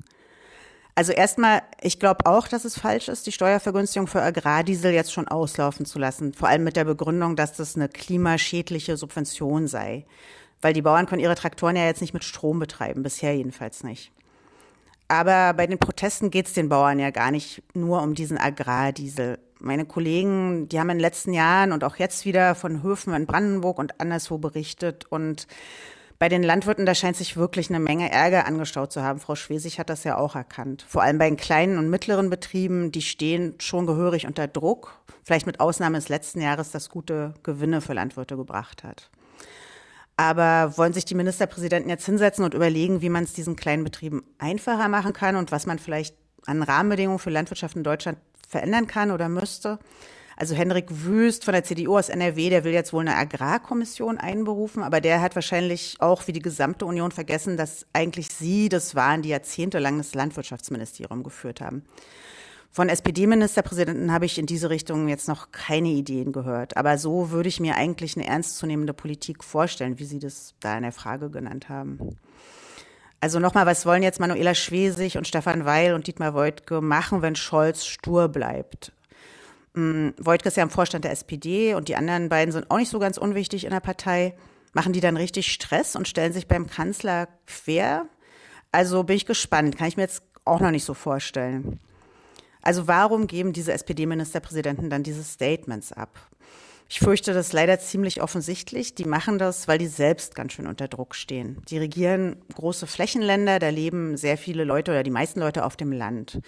Also 0.94 1.12
erstmal, 1.12 1.60
ich 1.82 1.98
glaube 1.98 2.24
auch, 2.24 2.48
dass 2.48 2.64
es 2.64 2.78
falsch 2.78 3.08
ist, 3.08 3.26
die 3.26 3.32
Steuervergünstigung 3.32 4.06
für 4.06 4.22
Agrardiesel 4.22 4.92
jetzt 4.92 5.12
schon 5.12 5.28
auslaufen 5.28 5.84
zu 5.84 5.98
lassen. 5.98 6.32
Vor 6.32 6.48
allem 6.48 6.64
mit 6.64 6.74
der 6.74 6.86
Begründung, 6.86 7.36
dass 7.36 7.52
das 7.52 7.76
eine 7.76 7.90
klimaschädliche 7.90 8.96
Subvention 8.96 9.66
sei. 9.66 10.06
Weil 10.60 10.72
die 10.72 10.82
Bauern 10.82 11.06
können 11.06 11.22
ihre 11.22 11.34
Traktoren 11.34 11.76
ja 11.76 11.84
jetzt 11.84 12.00
nicht 12.00 12.14
mit 12.14 12.24
Strom 12.24 12.58
betreiben, 12.58 13.02
bisher 13.02 13.36
jedenfalls 13.36 13.84
nicht. 13.84 14.12
Aber 15.08 15.54
bei 15.54 15.66
den 15.66 15.78
Protesten 15.78 16.30
geht 16.30 16.46
es 16.46 16.52
den 16.52 16.68
Bauern 16.68 16.98
ja 16.98 17.10
gar 17.10 17.30
nicht 17.30 17.62
nur 17.74 18.02
um 18.02 18.14
diesen 18.14 18.38
Agrardiesel. 18.38 19.38
Meine 19.60 19.86
Kollegen, 19.86 20.68
die 20.68 20.80
haben 20.80 20.90
in 20.90 20.96
den 20.96 21.02
letzten 21.02 21.32
Jahren 21.32 21.72
und 21.72 21.84
auch 21.84 21.96
jetzt 21.96 22.24
wieder 22.24 22.54
von 22.54 22.82
Höfen 22.82 23.14
in 23.14 23.26
Brandenburg 23.26 23.78
und 23.78 24.00
anderswo 24.00 24.38
berichtet. 24.38 25.06
Und 25.08 25.46
bei 26.18 26.28
den 26.28 26.42
Landwirten, 26.42 26.86
da 26.86 26.94
scheint 26.94 27.16
sich 27.16 27.36
wirklich 27.36 27.70
eine 27.70 27.78
Menge 27.78 28.10
Ärger 28.10 28.46
angestaut 28.46 28.92
zu 28.92 29.02
haben. 29.02 29.20
Frau 29.20 29.34
Schwesig 29.34 29.78
hat 29.78 29.90
das 29.90 30.04
ja 30.04 30.18
auch 30.18 30.34
erkannt. 30.34 30.84
Vor 30.88 31.02
allem 31.02 31.18
bei 31.18 31.28
den 31.28 31.36
kleinen 31.36 31.78
und 31.78 31.88
mittleren 31.88 32.28
Betrieben, 32.28 32.90
die 32.90 33.02
stehen 33.02 33.54
schon 33.58 33.86
gehörig 33.86 34.26
unter 34.26 34.48
Druck. 34.48 34.98
Vielleicht 35.22 35.46
mit 35.46 35.60
Ausnahme 35.60 35.98
des 35.98 36.08
letzten 36.08 36.40
Jahres, 36.40 36.70
das 36.70 36.90
gute 36.90 37.34
Gewinne 37.42 37.80
für 37.80 37.92
Landwirte 37.92 38.36
gebracht 38.36 38.82
hat. 38.82 39.10
Aber 40.16 40.78
wollen 40.78 40.94
sich 40.94 41.04
die 41.04 41.14
Ministerpräsidenten 41.14 41.90
jetzt 41.90 42.06
hinsetzen 42.06 42.44
und 42.44 42.54
überlegen, 42.54 43.02
wie 43.02 43.10
man 43.10 43.24
es 43.24 43.34
diesen 43.34 43.56
kleinen 43.56 43.84
Betrieben 43.84 44.24
einfacher 44.38 44.88
machen 44.88 45.12
kann 45.12 45.36
und 45.36 45.52
was 45.52 45.66
man 45.66 45.78
vielleicht 45.78 46.16
an 46.46 46.62
Rahmenbedingungen 46.62 47.18
für 47.18 47.30
Landwirtschaft 47.30 47.76
in 47.76 47.84
Deutschland 47.84 48.18
verändern 48.48 48.86
kann 48.86 49.10
oder 49.10 49.28
müsste? 49.28 49.78
Also 50.38 50.54
Henrik 50.54 50.86
Wüst 50.90 51.44
von 51.46 51.52
der 51.52 51.64
CDU 51.64 51.96
aus 51.96 52.10
NRW, 52.10 52.50
der 52.50 52.62
will 52.62 52.72
jetzt 52.72 52.92
wohl 52.92 53.00
eine 53.00 53.16
Agrarkommission 53.16 54.18
einberufen, 54.18 54.82
aber 54.82 55.00
der 55.00 55.22
hat 55.22 55.34
wahrscheinlich 55.34 55.96
auch 55.98 56.26
wie 56.26 56.32
die 56.32 56.42
gesamte 56.42 56.84
Union 56.84 57.10
vergessen, 57.10 57.56
dass 57.56 57.86
eigentlich 57.94 58.28
sie 58.28 58.68
das 58.68 58.94
waren, 58.94 59.22
die 59.22 59.30
jahrzehntelang 59.30 59.96
das 59.96 60.14
Landwirtschaftsministerium 60.14 61.22
geführt 61.22 61.62
haben. 61.62 61.84
Von 62.76 62.90
SPD-Ministerpräsidenten 62.90 64.12
habe 64.12 64.26
ich 64.26 64.36
in 64.36 64.44
diese 64.44 64.68
Richtung 64.68 65.08
jetzt 65.08 65.28
noch 65.28 65.50
keine 65.50 65.88
Ideen 65.88 66.30
gehört. 66.30 66.76
Aber 66.76 66.98
so 66.98 67.30
würde 67.30 67.48
ich 67.48 67.58
mir 67.58 67.74
eigentlich 67.74 68.18
eine 68.18 68.26
ernstzunehmende 68.26 68.92
Politik 68.92 69.42
vorstellen, 69.42 69.98
wie 69.98 70.04
Sie 70.04 70.18
das 70.18 70.52
da 70.60 70.76
in 70.76 70.82
der 70.82 70.92
Frage 70.92 71.30
genannt 71.30 71.70
haben. 71.70 72.18
Also 73.18 73.40
nochmal, 73.40 73.64
was 73.64 73.86
wollen 73.86 74.02
jetzt 74.02 74.20
Manuela 74.20 74.54
Schwesig 74.54 75.16
und 75.16 75.26
Stefan 75.26 75.64
Weil 75.64 75.94
und 75.94 76.06
Dietmar 76.06 76.34
Woidke 76.34 76.82
machen, 76.82 77.22
wenn 77.22 77.34
Scholz 77.34 77.86
stur 77.86 78.28
bleibt? 78.28 78.92
Hm, 79.72 80.12
Woidke 80.18 80.48
ist 80.48 80.58
ja 80.58 80.62
im 80.62 80.68
Vorstand 80.68 81.06
der 81.06 81.12
SPD 81.12 81.72
und 81.72 81.88
die 81.88 81.96
anderen 81.96 82.28
beiden 82.28 82.52
sind 82.52 82.70
auch 82.70 82.76
nicht 82.76 82.90
so 82.90 82.98
ganz 82.98 83.16
unwichtig 83.16 83.64
in 83.64 83.70
der 83.70 83.80
Partei. 83.80 84.36
Machen 84.74 84.92
die 84.92 85.00
dann 85.00 85.16
richtig 85.16 85.50
Stress 85.50 85.96
und 85.96 86.08
stellen 86.08 86.34
sich 86.34 86.46
beim 86.46 86.66
Kanzler 86.66 87.28
quer? 87.46 88.04
Also 88.70 89.02
bin 89.02 89.16
ich 89.16 89.24
gespannt, 89.24 89.78
kann 89.78 89.88
ich 89.88 89.96
mir 89.96 90.02
jetzt 90.02 90.22
auch 90.44 90.60
noch 90.60 90.70
nicht 90.70 90.84
so 90.84 90.92
vorstellen. 90.92 91.80
Also 92.66 92.88
warum 92.88 93.28
geben 93.28 93.52
diese 93.52 93.72
SPD-Ministerpräsidenten 93.72 94.90
dann 94.90 95.04
diese 95.04 95.22
Statements 95.22 95.92
ab? 95.92 96.18
Ich 96.88 96.98
fürchte, 96.98 97.32
das 97.32 97.46
ist 97.46 97.52
leider 97.52 97.78
ziemlich 97.78 98.20
offensichtlich. 98.20 98.96
Die 98.96 99.04
machen 99.04 99.38
das, 99.38 99.68
weil 99.68 99.78
die 99.78 99.86
selbst 99.86 100.34
ganz 100.34 100.52
schön 100.52 100.66
unter 100.66 100.88
Druck 100.88 101.14
stehen. 101.14 101.62
Die 101.68 101.78
regieren 101.78 102.42
große 102.54 102.88
Flächenländer, 102.88 103.60
da 103.60 103.68
leben 103.68 104.16
sehr 104.16 104.36
viele 104.36 104.64
Leute 104.64 104.90
oder 104.90 105.04
die 105.04 105.12
meisten 105.12 105.38
Leute 105.38 105.64
auf 105.64 105.76
dem 105.76 105.92
Land. 105.92 106.40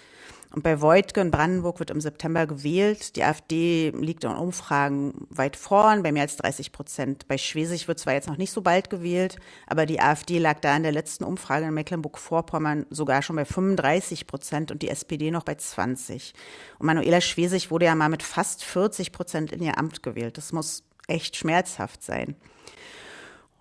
Und 0.51 0.63
bei 0.63 0.81
Voigtke 0.81 1.21
in 1.21 1.29
Brandenburg 1.29 1.79
wird 1.79 1.91
im 1.91 2.01
September 2.01 2.47
gewählt. 2.47 3.15
Die 3.15 3.23
AfD 3.23 3.91
liegt 3.91 4.23
in 4.23 4.31
Umfragen 4.31 5.27
weit 5.29 5.55
vorn, 5.55 6.01
bei 6.01 6.11
mehr 6.11 6.23
als 6.23 6.37
30 6.37 6.71
Prozent. 6.71 7.27
Bei 7.27 7.37
Schwesig 7.37 7.87
wird 7.87 7.99
zwar 7.99 8.13
jetzt 8.13 8.27
noch 8.27 8.37
nicht 8.37 8.51
so 8.51 8.61
bald 8.61 8.89
gewählt, 8.89 9.37
aber 9.67 9.85
die 9.85 10.01
AfD 10.01 10.39
lag 10.39 10.59
da 10.59 10.75
in 10.75 10.81
der 10.81 10.91
letzten 10.91 11.23
Umfrage 11.23 11.67
in 11.67 11.73
Mecklenburg-Vorpommern 11.75 12.87
sogar 12.89 13.21
schon 13.21 13.35
bei 13.35 13.45
35 13.45 14.25
Prozent 14.25 14.71
und 14.71 14.81
die 14.81 14.89
SPD 14.89 15.29
noch 15.29 15.43
bei 15.43 15.53
20. 15.53 16.33
Und 16.79 16.87
Manuela 16.87 17.21
Schwesig 17.21 17.69
wurde 17.69 17.85
ja 17.85 17.93
mal 17.93 18.09
mit 18.09 18.23
fast 18.23 18.63
40 18.63 19.11
Prozent 19.11 19.51
in 19.51 19.61
ihr 19.61 19.77
Amt 19.77 20.01
gewählt. 20.01 20.37
Das 20.39 20.51
muss 20.51 20.83
echt 21.07 21.35
schmerzhaft 21.35 22.01
sein. 22.01 22.35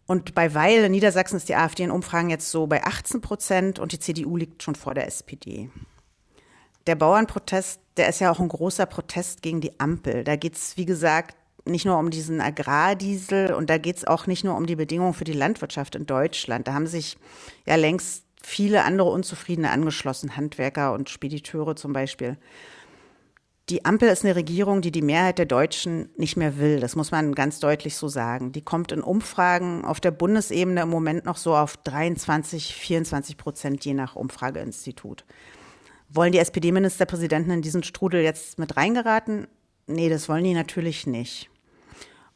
Und 0.06 0.34
bei 0.34 0.54
Weil 0.54 0.84
in 0.84 0.92
Niedersachsen 0.92 1.36
ist 1.36 1.50
die 1.50 1.54
AfD 1.54 1.82
in 1.82 1.90
Umfragen 1.90 2.30
jetzt 2.30 2.50
so 2.50 2.66
bei 2.66 2.82
18 2.82 3.20
Prozent 3.20 3.78
und 3.78 3.92
die 3.92 3.98
CDU 3.98 4.38
liegt 4.38 4.62
schon 4.62 4.74
vor 4.74 4.94
der 4.94 5.06
SPD 5.06 5.68
der 6.88 6.96
Bauernprotest, 6.96 7.80
der 7.96 8.08
ist 8.08 8.20
ja 8.20 8.30
auch 8.30 8.40
ein 8.40 8.48
großer 8.48 8.86
Protest 8.86 9.42
gegen 9.42 9.60
die 9.60 9.78
Ampel. 9.78 10.24
Da 10.24 10.36
geht 10.36 10.54
es, 10.54 10.76
wie 10.76 10.86
gesagt, 10.86 11.36
nicht 11.66 11.84
nur 11.84 11.98
um 11.98 12.10
diesen 12.10 12.40
Agrardiesel 12.40 13.52
und 13.52 13.68
da 13.68 13.76
geht 13.78 13.98
es 13.98 14.06
auch 14.06 14.26
nicht 14.26 14.42
nur 14.42 14.56
um 14.56 14.66
die 14.66 14.76
Bedingungen 14.76 15.12
für 15.12 15.24
die 15.24 15.34
Landwirtschaft 15.34 15.94
in 15.94 16.06
Deutschland. 16.06 16.66
Da 16.66 16.72
haben 16.72 16.86
sich 16.86 17.18
ja 17.66 17.76
längst 17.76 18.24
viele 18.42 18.84
andere 18.84 19.10
Unzufriedene 19.10 19.70
angeschlossen, 19.70 20.36
Handwerker 20.36 20.94
und 20.94 21.10
Spediteure 21.10 21.76
zum 21.76 21.92
Beispiel. 21.92 22.38
Die 23.68 23.84
Ampel 23.84 24.08
ist 24.08 24.24
eine 24.24 24.34
Regierung, 24.34 24.80
die 24.80 24.92
die 24.92 25.02
Mehrheit 25.02 25.36
der 25.36 25.44
Deutschen 25.44 26.08
nicht 26.16 26.38
mehr 26.38 26.56
will. 26.56 26.80
Das 26.80 26.96
muss 26.96 27.10
man 27.10 27.34
ganz 27.34 27.60
deutlich 27.60 27.96
so 27.96 28.08
sagen. 28.08 28.52
Die 28.52 28.62
kommt 28.62 28.92
in 28.92 29.02
Umfragen 29.02 29.84
auf 29.84 30.00
der 30.00 30.10
Bundesebene 30.10 30.80
im 30.80 30.88
Moment 30.88 31.26
noch 31.26 31.36
so 31.36 31.54
auf 31.54 31.76
23, 31.76 32.74
24 32.74 33.36
Prozent 33.36 33.84
je 33.84 33.92
nach 33.92 34.16
Umfrageinstitut. 34.16 35.26
Wollen 36.10 36.32
die 36.32 36.38
SPD-Ministerpräsidenten 36.38 37.52
in 37.52 37.62
diesen 37.62 37.82
Strudel 37.82 38.22
jetzt 38.22 38.58
mit 38.58 38.76
reingeraten? 38.76 39.46
Nee, 39.86 40.08
das 40.08 40.28
wollen 40.28 40.44
die 40.44 40.54
natürlich 40.54 41.06
nicht. 41.06 41.50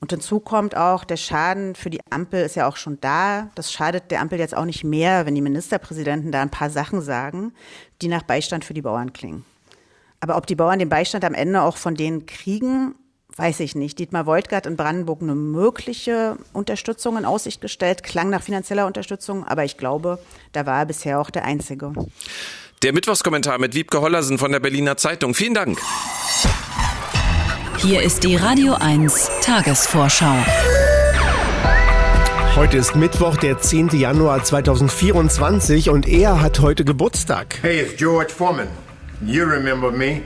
Und 0.03 0.11
hinzu 0.11 0.41
kommt 0.41 0.77
auch, 0.77 1.05
der 1.05 1.17
Schaden 1.17 1.77
für 1.77 1.89
die 1.89 2.01
Ampel 2.11 2.45
ist 2.45 2.57
ja 2.57 2.67
auch 2.67 2.77
schon 2.77 3.01
da. 3.01 3.51
Das 3.55 3.73
schadet 3.73 4.11
der 4.11 4.21
Ampel 4.21 4.39
jetzt 4.39 4.57
auch 4.57 4.65
nicht 4.65 4.83
mehr, 4.83 5.27
wenn 5.27 5.37
die 5.37 5.41
Ministerpräsidenten 5.41 6.33
da 6.33 6.43
ein 6.43 6.51
paar 6.51 6.71
Sachen 6.71 7.03
sagen, 7.03 7.53
die 8.03 8.09
nach 8.09 8.25
Beistand 8.25 8.65
für 8.65 8.75
die 8.75 8.83
Bauern 8.83 9.13
klingen. 9.13 9.45
Aber 10.19 10.37
ob 10.37 10.47
die 10.47 10.57
Bauern 10.57 10.81
den 10.81 10.89
Beistand 10.89 11.25
am 11.25 11.35
Ende 11.35 11.63
auch 11.63 11.77
von 11.77 11.95
denen 11.95 12.27
kriegen, 12.27 12.97
weiß 13.37 13.61
ich 13.61 13.75
nicht. 13.75 13.99
Dietmar 13.99 14.27
hat 14.27 14.67
in 14.67 14.77
Brandenburg 14.77 15.23
eine 15.23 15.35
mögliche 15.35 16.37
Unterstützung 16.53 17.17
in 17.17 17.25
Aussicht 17.25 17.61
gestellt, 17.61 18.03
klang 18.03 18.29
nach 18.29 18.43
finanzieller 18.43 18.87
Unterstützung, 18.87 19.47
aber 19.47 19.65
ich 19.65 19.77
glaube, 19.77 20.19
da 20.53 20.67
war 20.67 20.81
er 20.81 20.87
bisher 20.87 21.21
auch 21.21 21.31
der 21.31 21.45
Einzige. 21.45 21.93
Der 22.83 22.93
Mittwochskommentar 22.93 23.61
mit 23.61 23.77
Wiebke 23.77 24.01
Hollersen 24.01 24.39
von 24.39 24.51
der 24.51 24.59
Berliner 24.59 24.97
Zeitung. 24.97 25.35
Vielen 25.35 25.55
Dank. 25.55 25.79
Hier 27.79 28.03
ist 28.03 28.25
die 28.25 28.35
Radio 28.35 28.75
1 28.75 29.31
Tagesvorschau. 29.41 30.35
Heute 32.57 32.79
ist 32.79 32.97
Mittwoch, 32.97 33.37
der 33.37 33.61
10. 33.61 33.91
Januar 33.91 34.43
2024 34.43 35.91
und 35.91 36.09
er 36.09 36.41
hat 36.43 36.59
heute 36.59 36.85
Geburtstag. 36.85 37.61
Hey, 37.63 37.83
it's 37.83 37.97
George 37.97 38.33
Foreman. 38.33 38.67
You 39.25 39.45
remember 39.45 39.93
me. 39.93 40.23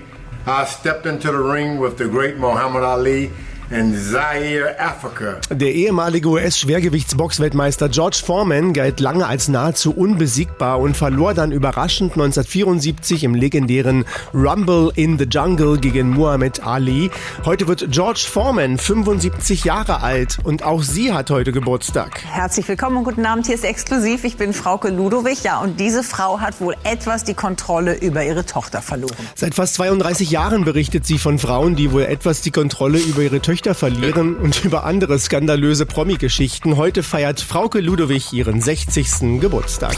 I 0.47 0.65
stepped 0.65 1.05
into 1.05 1.29
the 1.29 1.37
ring 1.37 1.79
with 1.79 1.99
the 1.99 2.09
great 2.09 2.39
Muhammad 2.39 2.85
Ali 2.85 3.31
in 3.71 3.97
Zaire, 3.97 4.77
Africa. 4.79 5.39
Der 5.51 5.75
ehemalige 5.75 6.29
US-Schwergewichtsboxweltmeister 6.29 7.89
George 7.89 8.23
Foreman 8.25 8.73
galt 8.73 9.01
lange 9.01 9.27
als 9.27 9.49
nahezu 9.49 9.93
unbesiegbar 9.93 10.79
und 10.79 10.97
verlor 10.97 11.35
dann 11.35 11.51
überraschend 11.51 12.13
1974 12.13 13.25
im 13.25 13.35
legendären 13.35 14.05
Rumble 14.33 14.93
in 14.95 15.19
the 15.19 15.25
Jungle 15.25 15.79
gegen 15.79 16.11
Muhammad 16.11 16.65
Ali. 16.65 17.11
Heute 17.45 17.67
wird 17.67 17.91
George 17.91 18.25
Foreman 18.31 18.79
75 18.79 19.65
Jahre 19.65 20.01
alt 20.03 20.39
und 20.45 20.63
auch 20.63 20.83
sie 20.83 21.13
hat 21.13 21.31
heute 21.31 21.51
Geburtstag. 21.51 22.23
Herzlich 22.25 22.69
willkommen 22.69 22.99
und 22.99 23.05
guten 23.05 23.27
Abend. 23.27 23.47
Hier 23.47 23.57
ist 23.57 23.65
exklusiv. 23.65 24.23
Ich 24.23 24.37
bin 24.37 24.53
Frauke 24.53 24.91
Ludowig. 24.91 25.43
Ja, 25.43 25.61
und 25.61 25.81
diese 25.81 26.05
Frau 26.05 26.39
hat 26.39 26.61
wohl 26.61 26.77
etwas 26.85 27.25
die 27.25 27.35
Kontrolle 27.35 27.97
über 27.97 28.25
ihre 28.25 28.47
Tochter 28.47 28.81
verloren. 28.81 29.17
Seit 29.35 29.55
fast 29.57 29.75
32 29.75 30.31
Jahren 30.31 30.65
berichtet 30.65 31.05
sie 31.05 31.19
von 31.19 31.39
Frauen, 31.41 31.75
die 31.75 31.91
wohl 31.91 32.03
etwas 32.03 32.43
die 32.43 32.53
Kontrolle 32.53 32.99
über 32.99 33.23
ihre 33.23 33.41
Töchter 33.41 33.56
Töchter 33.57 33.75
verlieren 33.75 34.37
und 34.37 34.67
über 34.67 34.85
andere 34.85 35.19
skandalöse 35.19 35.87
Promi-Geschichten. 35.87 36.77
Heute 36.77 37.03
feiert 37.03 37.41
Frauke 37.41 37.81
Ludowig 37.81 38.35
ihren 38.35 38.61
60. 38.61 39.41
Geburtstag. 39.41 39.97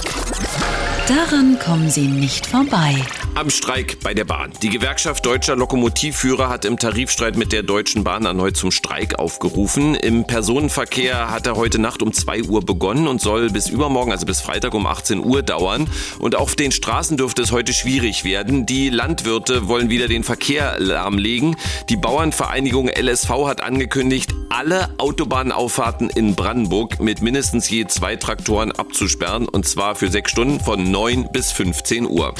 Daran 1.09 1.59
kommen 1.59 1.88
Sie 1.88 2.07
nicht 2.07 2.47
vorbei. 2.47 2.95
Am 3.35 3.49
Streik 3.49 3.99
bei 4.03 4.12
der 4.12 4.25
Bahn. 4.27 4.53
Die 4.61 4.69
Gewerkschaft 4.69 5.25
deutscher 5.25 5.57
Lokomotivführer 5.57 6.50
hat 6.50 6.67
im 6.67 6.77
Tarifstreit 6.77 7.35
mit 7.35 7.50
der 7.50 7.62
Deutschen 7.62 8.05
Bahn 8.05 8.27
erneut 8.27 8.59
zum 8.59 8.71
Streik 8.71 9.19
aufgerufen. 9.19 9.95
Im 9.95 10.27
Personenverkehr 10.27 11.31
hat 11.31 11.47
er 11.47 11.57
heute 11.57 11.79
Nacht 11.79 12.03
um 12.03 12.12
2 12.12 12.43
Uhr 12.43 12.62
begonnen 12.62 13.09
und 13.09 13.23
soll 13.23 13.49
bis 13.49 13.71
übermorgen, 13.71 14.12
also 14.12 14.27
bis 14.27 14.43
Freitag 14.43 14.75
um 14.75 14.87
18 14.87 15.25
Uhr 15.25 15.43
dauern. 15.43 15.88
Und 16.19 16.37
auf 16.37 16.57
den 16.57 16.73
Straßen 16.73 17.17
dürfte 17.17 17.41
es 17.41 17.53
heute 17.53 17.73
schwierig 17.73 18.25
werden. 18.25 18.67
Die 18.67 18.91
Landwirte 18.91 19.67
wollen 19.67 19.88
wieder 19.88 20.09
den 20.09 20.25
Verkehr 20.25 20.79
lahmlegen. 20.79 21.57
Die 21.88 21.97
Bauernvereinigung 21.97 22.91
LSV 22.91 23.31
hat 23.47 23.62
angekündigt, 23.62 24.35
alle 24.50 24.91
Autobahnauffahrten 24.99 26.11
in 26.11 26.35
Brandenburg 26.35 27.00
mit 27.00 27.23
mindestens 27.23 27.71
je 27.71 27.87
zwei 27.87 28.17
Traktoren 28.17 28.73
abzusperren 28.73 29.49
und 29.49 29.67
zwar 29.67 29.95
für 29.95 30.09
sechs 30.09 30.33
Stunden 30.33 30.61
von 30.61 30.91
9 30.99 31.28
bis 31.31 31.52
15 31.52 32.11
Uhr. 32.11 32.35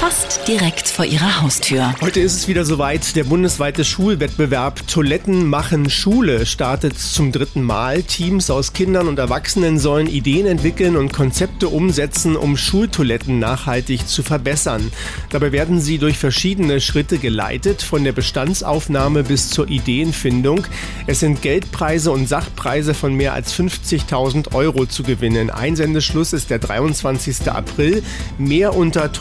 Fast 0.00 0.48
direkt 0.48 0.88
vor 0.88 1.04
Ihrer 1.04 1.42
Haustür. 1.42 1.94
Heute 2.00 2.20
ist 2.20 2.34
es 2.34 2.48
wieder 2.48 2.64
soweit. 2.64 3.16
Der 3.16 3.24
bundesweite 3.24 3.84
Schulwettbewerb 3.84 4.86
Toiletten 4.86 5.46
machen 5.46 5.90
Schule 5.90 6.46
startet 6.46 6.98
zum 6.98 7.32
dritten 7.32 7.62
Mal. 7.62 8.02
Teams 8.02 8.50
aus 8.50 8.72
Kindern 8.72 9.08
und 9.08 9.18
Erwachsenen 9.18 9.78
sollen 9.78 10.06
Ideen 10.06 10.46
entwickeln 10.46 10.96
und 10.96 11.12
Konzepte 11.12 11.68
umsetzen, 11.68 12.34
um 12.34 12.56
Schultoiletten 12.56 13.38
nachhaltig 13.38 14.08
zu 14.08 14.22
verbessern. 14.22 14.90
Dabei 15.28 15.52
werden 15.52 15.82
sie 15.82 15.98
durch 15.98 16.16
verschiedene 16.16 16.80
Schritte 16.80 17.18
geleitet, 17.18 17.82
von 17.82 18.02
der 18.02 18.12
Bestandsaufnahme 18.12 19.22
bis 19.22 19.50
zur 19.50 19.68
Ideenfindung. 19.68 20.66
Es 21.06 21.20
sind 21.20 21.42
Geldpreise 21.42 22.10
und 22.10 22.26
Sachpreise 22.26 22.94
von 22.94 23.12
mehr 23.12 23.34
als 23.34 23.52
50.000 23.54 24.54
Euro 24.54 24.86
zu 24.86 25.02
gewinnen. 25.02 25.50
Einsendeschluss 25.50 26.32
ist 26.32 26.48
der 26.48 26.58
23. 26.58 27.50
April. 27.50 28.02
Mehr 28.38 28.74
unter 28.74 29.12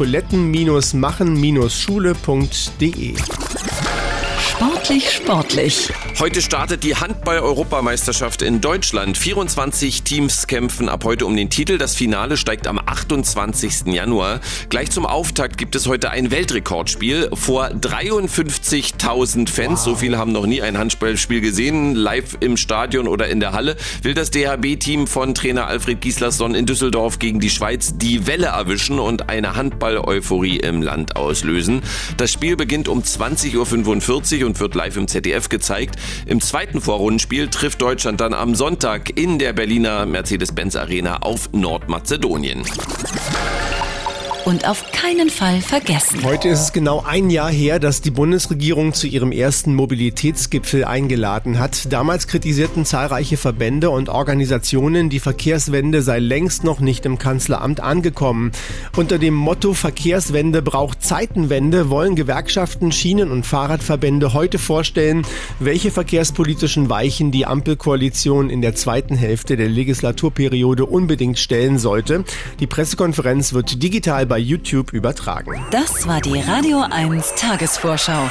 toiletten-machen-schule.de. 0.69 3.13
Sportlich, 4.89 5.12
sportlich. 5.12 5.89
Heute 6.17 6.41
startet 6.41 6.84
die 6.84 6.96
Handball-Europameisterschaft 6.96 8.41
in 8.41 8.60
Deutschland. 8.60 9.19
24 9.19 10.01
Teams 10.01 10.48
kämpfen 10.48 10.89
ab 10.89 11.03
heute 11.03 11.27
um 11.27 11.36
den 11.36 11.51
Titel. 11.51 11.77
Das 11.77 11.96
Finale 11.96 12.38
steigt 12.38 12.65
am 12.65 12.79
28. 12.84 13.86
Januar. 13.86 14.39
Gleich 14.69 14.89
zum 14.89 15.05
Auftakt 15.05 15.60
gibt 15.60 15.75
es 15.75 15.86
heute 15.86 16.10
ein 16.10 16.31
Weltrekordspiel 16.31 17.29
vor 17.36 17.67
53.000 17.67 19.48
Fans. 19.48 19.81
Wow. 19.81 19.86
So 19.86 19.96
viele 19.96 20.17
haben 20.17 20.31
noch 20.31 20.48
nie 20.48 20.63
ein 20.63 20.75
Handballspiel 20.75 21.41
gesehen. 21.41 21.93
Live 21.93 22.38
im 22.39 22.58
Stadion 22.58 23.08
oder 23.08 23.27
in 23.27 23.39
der 23.39 23.51
Halle 23.51 23.77
will 24.01 24.15
das 24.15 24.31
DHB-Team 24.31 25.05
von 25.05 25.36
Trainer 25.36 25.67
Alfred 25.67 26.01
Gislason 26.01 26.55
in 26.55 26.65
Düsseldorf 26.65 27.19
gegen 27.19 27.39
die 27.39 27.51
Schweiz 27.51 27.93
die 27.96 28.25
Welle 28.25 28.48
erwischen 28.48 28.98
und 28.98 29.29
eine 29.29 29.55
Handball-Euphorie 29.55 30.58
im 30.58 30.81
Land 30.81 31.15
auslösen. 31.15 31.84
Das 32.17 32.31
Spiel 32.31 32.55
beginnt 32.55 32.88
um 32.88 33.03
20.45 33.03 34.41
Uhr 34.41 34.48
und 34.48 34.60
wird 34.60 34.78
live 34.79 34.95
im 34.95 35.09
ZDF 35.09 35.50
gezeigt. 35.50 35.98
Im 36.25 36.39
zweiten 36.39 36.79
Vorrundenspiel 36.79 37.50
trifft 37.50 37.81
Deutschland 37.81 38.21
dann 38.21 38.33
am 38.33 38.55
Sonntag 38.55 39.19
in 39.19 39.38
der 39.38 39.51
Berliner 39.51 40.05
Mercedes-Benz 40.05 40.77
Arena 40.77 41.17
auf 41.17 41.50
Nordmazedonien. 41.51 42.63
Und 44.46 44.67
auf 44.67 44.91
keinen 44.91 45.29
Fall 45.29 45.62
vergessen. 45.62 46.24
Heute 46.24 46.48
ist 46.48 46.60
es 46.60 46.74
genau 46.74 47.03
ein 47.05 47.29
Jahr 47.29 47.51
her, 47.51 47.79
dass 47.79 48.01
die 48.01 48.12
Bundesregierung 48.12 48.93
zu 48.93 49.08
ihrem 49.08 49.31
ersten 49.31 49.75
Mobilitätsgipfel 49.75 50.86
eingeladen 50.86 51.60
hat. 51.60 51.91
Damals 51.91 52.27
kritisierten 52.27 52.86
zahlreiche 52.86 53.38
Verbände 53.38 53.89
und 53.89 54.10
Organisationen, 54.10 55.10
die 55.10 55.19
Verkehrswende 55.19 56.01
sei 56.01 56.19
längst 56.19 56.63
noch 56.63 56.79
nicht 56.79 57.05
im 57.05 57.17
Kanzleramt 57.17 57.81
angekommen. 57.81 58.51
Unter 58.96 59.17
dem 59.17 59.34
Motto 59.34 59.74
Verkehrswende 59.74 60.62
braucht 60.62 61.03
Zeitenwende 61.03 61.89
wollen 61.89 62.15
Gewerkschaften, 62.15 62.91
Schienen- 62.91 63.31
und 63.31 63.46
Fahrradverbände 63.46 64.34
heute 64.34 64.60
vorstellen, 64.60 65.24
welche 65.60 65.91
verkehrspolitischen 65.91 66.89
Weichen 66.89 67.31
die 67.31 67.46
Ampelkoalition 67.46 68.50
in 68.50 68.62
der 68.62 68.75
zweiten 68.75 69.15
Hälfte 69.15 69.58
der 69.58 69.69
Legislaturperiode 69.69 70.86
unbedingt 70.86 71.39
stellen 71.39 71.77
sollte. 71.77 72.24
Die 72.60 72.67
Pressekonferenz 72.67 73.53
wird 73.53 73.81
digital 73.84 74.25
bei 74.29 74.38
YouTube 74.38 74.93
übertragen. 74.93 75.65
Das 75.71 76.07
war 76.07 76.21
die 76.21 76.39
Radio 76.39 76.86
1 76.89 77.33
Tagesvorschau. 77.36 78.29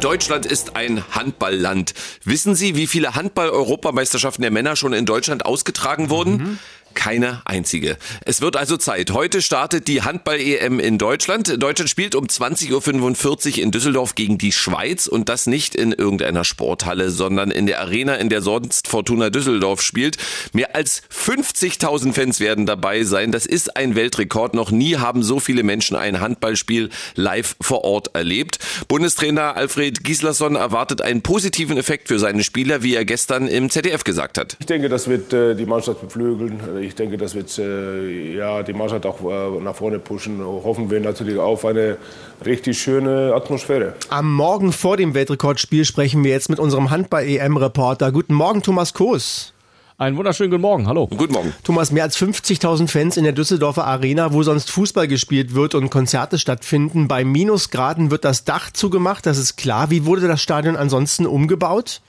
Deutschland 0.00 0.44
ist 0.44 0.76
ein 0.76 1.02
Handballland. 1.12 1.94
Wissen 2.22 2.54
Sie, 2.54 2.76
wie 2.76 2.86
viele 2.86 3.14
Handball-Europameisterschaften 3.14 4.42
der 4.42 4.50
Männer 4.50 4.76
schon 4.76 4.92
in 4.92 5.06
Deutschland 5.06 5.46
ausgetragen 5.46 6.10
wurden? 6.10 6.36
Mhm. 6.36 6.58
Keine 6.94 7.42
einzige. 7.44 7.96
Es 8.24 8.40
wird 8.40 8.56
also 8.56 8.76
Zeit. 8.76 9.10
Heute 9.10 9.42
startet 9.42 9.88
die 9.88 10.02
Handball-EM 10.02 10.80
in 10.80 10.98
Deutschland. 10.98 11.62
Deutschland 11.62 11.90
spielt 11.90 12.14
um 12.14 12.26
20.45 12.26 13.58
Uhr 13.58 13.62
in 13.62 13.70
Düsseldorf 13.70 14.14
gegen 14.14 14.38
die 14.38 14.52
Schweiz 14.52 15.06
und 15.06 15.28
das 15.28 15.46
nicht 15.46 15.74
in 15.74 15.92
irgendeiner 15.92 16.44
Sporthalle, 16.44 17.10
sondern 17.10 17.50
in 17.50 17.66
der 17.66 17.80
Arena, 17.80 18.14
in 18.14 18.28
der 18.28 18.42
sonst 18.42 18.88
Fortuna 18.88 19.30
Düsseldorf 19.30 19.82
spielt. 19.82 20.16
Mehr 20.52 20.74
als 20.74 21.02
50.000 21.12 22.12
Fans 22.12 22.40
werden 22.40 22.66
dabei 22.66 23.04
sein. 23.04 23.32
Das 23.32 23.46
ist 23.46 23.76
ein 23.76 23.94
Weltrekord. 23.94 24.54
Noch 24.54 24.70
nie 24.70 24.96
haben 24.96 25.22
so 25.22 25.40
viele 25.40 25.62
Menschen 25.62 25.96
ein 25.96 26.20
Handballspiel 26.20 26.90
live 27.14 27.56
vor 27.60 27.84
Ort 27.84 28.14
erlebt. 28.14 28.58
Bundestrainer 28.88 29.56
Alfred 29.56 30.04
Gislason 30.04 30.56
erwartet 30.56 31.02
einen 31.02 31.22
positiven 31.22 31.76
Effekt 31.76 32.08
für 32.08 32.18
seine 32.18 32.44
Spieler, 32.44 32.82
wie 32.82 32.94
er 32.94 33.04
gestern 33.04 33.48
im 33.48 33.70
ZDF 33.70 34.04
gesagt 34.04 34.38
hat. 34.38 34.56
Ich 34.60 34.66
denke, 34.66 34.88
das 34.88 35.08
wird 35.08 35.32
äh, 35.32 35.54
die 35.54 35.66
Mannschaft 35.66 36.00
beflügeln 36.00 36.60
ich 36.86 36.94
denke, 36.94 37.16
das 37.16 37.34
wird 37.34 37.58
äh, 37.58 38.36
ja, 38.36 38.62
die 38.62 38.72
Mannschaft 38.72 39.06
auch 39.06 39.20
äh, 39.20 39.60
nach 39.60 39.74
vorne 39.74 39.98
pushen. 39.98 40.44
Hoffen 40.44 40.90
wir 40.90 41.00
natürlich 41.00 41.38
auf 41.38 41.64
eine 41.64 41.96
richtig 42.44 42.78
schöne 42.78 43.32
Atmosphäre. 43.34 43.94
Am 44.10 44.32
Morgen 44.32 44.72
vor 44.72 44.96
dem 44.96 45.14
Weltrekordspiel 45.14 45.84
sprechen 45.84 46.24
wir 46.24 46.30
jetzt 46.30 46.50
mit 46.50 46.58
unserem 46.58 46.90
Handball-EM-Reporter. 46.90 48.12
Guten 48.12 48.34
Morgen, 48.34 48.62
Thomas 48.62 48.94
Koos. 48.94 49.52
Einen 49.96 50.16
wunderschönen 50.16 50.50
guten 50.50 50.62
Morgen, 50.62 50.88
hallo. 50.88 51.06
Guten 51.06 51.34
Morgen. 51.34 51.54
Thomas, 51.62 51.92
mehr 51.92 52.02
als 52.02 52.18
50.000 52.18 52.88
Fans 52.88 53.16
in 53.16 53.22
der 53.22 53.32
Düsseldorfer 53.32 53.86
Arena, 53.86 54.32
wo 54.32 54.42
sonst 54.42 54.72
Fußball 54.72 55.06
gespielt 55.06 55.54
wird 55.54 55.76
und 55.76 55.88
Konzerte 55.90 56.36
stattfinden. 56.38 57.06
Bei 57.06 57.24
Minusgraden 57.24 58.10
wird 58.10 58.24
das 58.24 58.44
Dach 58.44 58.72
zugemacht, 58.72 59.24
das 59.24 59.38
ist 59.38 59.56
klar. 59.56 59.90
Wie 59.90 60.04
wurde 60.04 60.26
das 60.26 60.42
Stadion 60.42 60.76
ansonsten 60.76 61.26
umgebaut? 61.26 62.00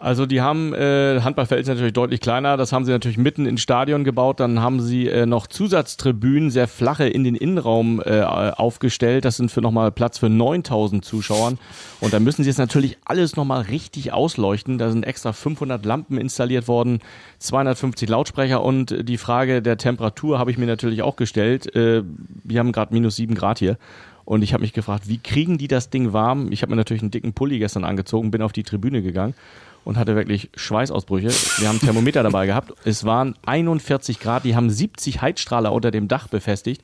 Also 0.00 0.24
die 0.24 0.40
haben 0.40 0.72
äh, 0.72 1.20
Handballfeld 1.20 1.60
ist 1.60 1.68
natürlich 1.68 1.92
deutlich 1.92 2.22
kleiner. 2.22 2.56
Das 2.56 2.72
haben 2.72 2.86
sie 2.86 2.90
natürlich 2.90 3.18
mitten 3.18 3.44
ins 3.44 3.60
Stadion 3.60 4.02
gebaut. 4.02 4.40
Dann 4.40 4.60
haben 4.60 4.80
sie 4.80 5.06
äh, 5.08 5.26
noch 5.26 5.46
Zusatztribünen, 5.46 6.50
sehr 6.50 6.68
flache 6.68 7.06
in 7.06 7.22
den 7.22 7.34
Innenraum 7.34 8.00
äh, 8.02 8.22
aufgestellt. 8.22 9.26
Das 9.26 9.36
sind 9.36 9.50
für 9.50 9.60
nochmal 9.60 9.92
Platz 9.92 10.16
für 10.16 10.30
9000 10.30 11.04
Zuschauern. 11.04 11.58
Und 12.00 12.14
da 12.14 12.18
müssen 12.18 12.42
sie 12.42 12.48
jetzt 12.48 12.56
natürlich 12.56 12.96
alles 13.04 13.36
nochmal 13.36 13.60
richtig 13.60 14.14
ausleuchten. 14.14 14.78
Da 14.78 14.90
sind 14.90 15.04
extra 15.04 15.34
500 15.34 15.84
Lampen 15.84 16.16
installiert 16.16 16.66
worden, 16.66 17.00
250 17.38 18.08
Lautsprecher 18.08 18.64
und 18.64 19.06
die 19.06 19.18
Frage 19.18 19.60
der 19.60 19.76
Temperatur 19.76 20.38
habe 20.38 20.50
ich 20.50 20.56
mir 20.56 20.66
natürlich 20.66 21.02
auch 21.02 21.16
gestellt. 21.16 21.76
Äh, 21.76 22.04
wir 22.42 22.58
haben 22.58 22.72
gerade 22.72 22.94
minus 22.94 23.16
sieben 23.16 23.34
Grad 23.34 23.58
hier. 23.58 23.76
Und 24.24 24.42
ich 24.42 24.54
habe 24.54 24.62
mich 24.62 24.72
gefragt, 24.72 25.08
wie 25.08 25.18
kriegen 25.18 25.58
die 25.58 25.68
das 25.68 25.90
Ding 25.90 26.14
warm? 26.14 26.52
Ich 26.52 26.62
habe 26.62 26.70
mir 26.70 26.76
natürlich 26.76 27.02
einen 27.02 27.10
dicken 27.10 27.34
Pulli 27.34 27.58
gestern 27.58 27.84
angezogen, 27.84 28.30
bin 28.30 28.40
auf 28.40 28.52
die 28.52 28.62
Tribüne 28.62 29.02
gegangen 29.02 29.34
und 29.84 29.96
hatte 29.96 30.16
wirklich 30.16 30.50
Schweißausbrüche. 30.54 31.30
Wir 31.60 31.68
haben 31.68 31.80
Thermometer 31.80 32.22
dabei 32.22 32.46
gehabt. 32.46 32.72
Es 32.84 33.04
waren 33.04 33.34
41 33.46 34.20
Grad. 34.20 34.44
Die 34.44 34.54
haben 34.54 34.70
70 34.70 35.22
Heizstrahler 35.22 35.72
unter 35.72 35.90
dem 35.90 36.08
Dach 36.08 36.28
befestigt. 36.28 36.82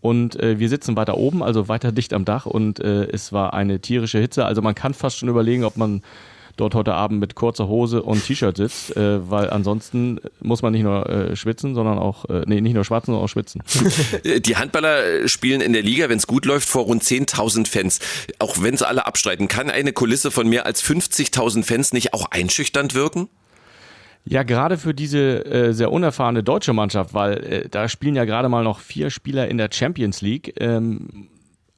Und 0.00 0.38
äh, 0.40 0.58
wir 0.58 0.68
sitzen 0.68 0.96
weiter 0.96 1.16
oben, 1.16 1.42
also 1.42 1.68
weiter 1.68 1.92
dicht 1.92 2.12
am 2.12 2.24
Dach. 2.24 2.46
Und 2.46 2.80
äh, 2.80 3.04
es 3.04 3.32
war 3.32 3.54
eine 3.54 3.80
tierische 3.80 4.18
Hitze. 4.18 4.44
Also 4.44 4.62
man 4.62 4.74
kann 4.74 4.94
fast 4.94 5.18
schon 5.18 5.28
überlegen, 5.28 5.64
ob 5.64 5.76
man 5.76 6.02
dort 6.60 6.74
heute 6.74 6.94
Abend 6.94 7.20
mit 7.20 7.34
kurzer 7.34 7.68
Hose 7.68 8.02
und 8.02 8.24
T-Shirt 8.24 8.56
sitzt, 8.56 8.96
äh, 8.96 9.30
weil 9.30 9.50
ansonsten 9.50 10.20
muss 10.40 10.62
man 10.62 10.72
nicht 10.72 10.82
nur 10.82 11.08
äh, 11.08 11.36
schwitzen, 11.36 11.74
sondern 11.74 11.98
auch, 11.98 12.24
äh, 12.26 12.44
nee, 12.46 12.60
nicht 12.60 12.74
nur 12.74 12.84
schwatzen, 12.84 13.12
sondern 13.12 13.24
auch 13.24 13.28
schwitzen. 13.28 13.62
Die 14.40 14.56
Handballer 14.56 15.28
spielen 15.28 15.60
in 15.60 15.72
der 15.72 15.82
Liga, 15.82 16.08
wenn 16.08 16.18
es 16.18 16.26
gut 16.26 16.44
läuft, 16.44 16.68
vor 16.68 16.84
rund 16.84 17.02
10.000 17.02 17.66
Fans. 17.66 18.00
Auch 18.38 18.56
wenn 18.60 18.76
sie 18.76 18.86
alle 18.86 19.06
abstreiten, 19.06 19.48
kann 19.48 19.70
eine 19.70 19.92
Kulisse 19.92 20.30
von 20.30 20.48
mehr 20.48 20.66
als 20.66 20.82
50.000 20.82 21.64
Fans 21.64 21.92
nicht 21.92 22.14
auch 22.14 22.30
einschüchternd 22.30 22.94
wirken? 22.94 23.28
Ja, 24.24 24.42
gerade 24.42 24.76
für 24.76 24.92
diese 24.92 25.44
äh, 25.46 25.72
sehr 25.72 25.90
unerfahrene 25.90 26.42
deutsche 26.42 26.74
Mannschaft, 26.74 27.14
weil 27.14 27.44
äh, 27.44 27.68
da 27.68 27.88
spielen 27.88 28.14
ja 28.14 28.26
gerade 28.26 28.48
mal 28.50 28.62
noch 28.62 28.80
vier 28.80 29.08
Spieler 29.10 29.48
in 29.48 29.56
der 29.56 29.70
Champions 29.72 30.20
League. 30.20 30.54
Ähm, 30.60 31.28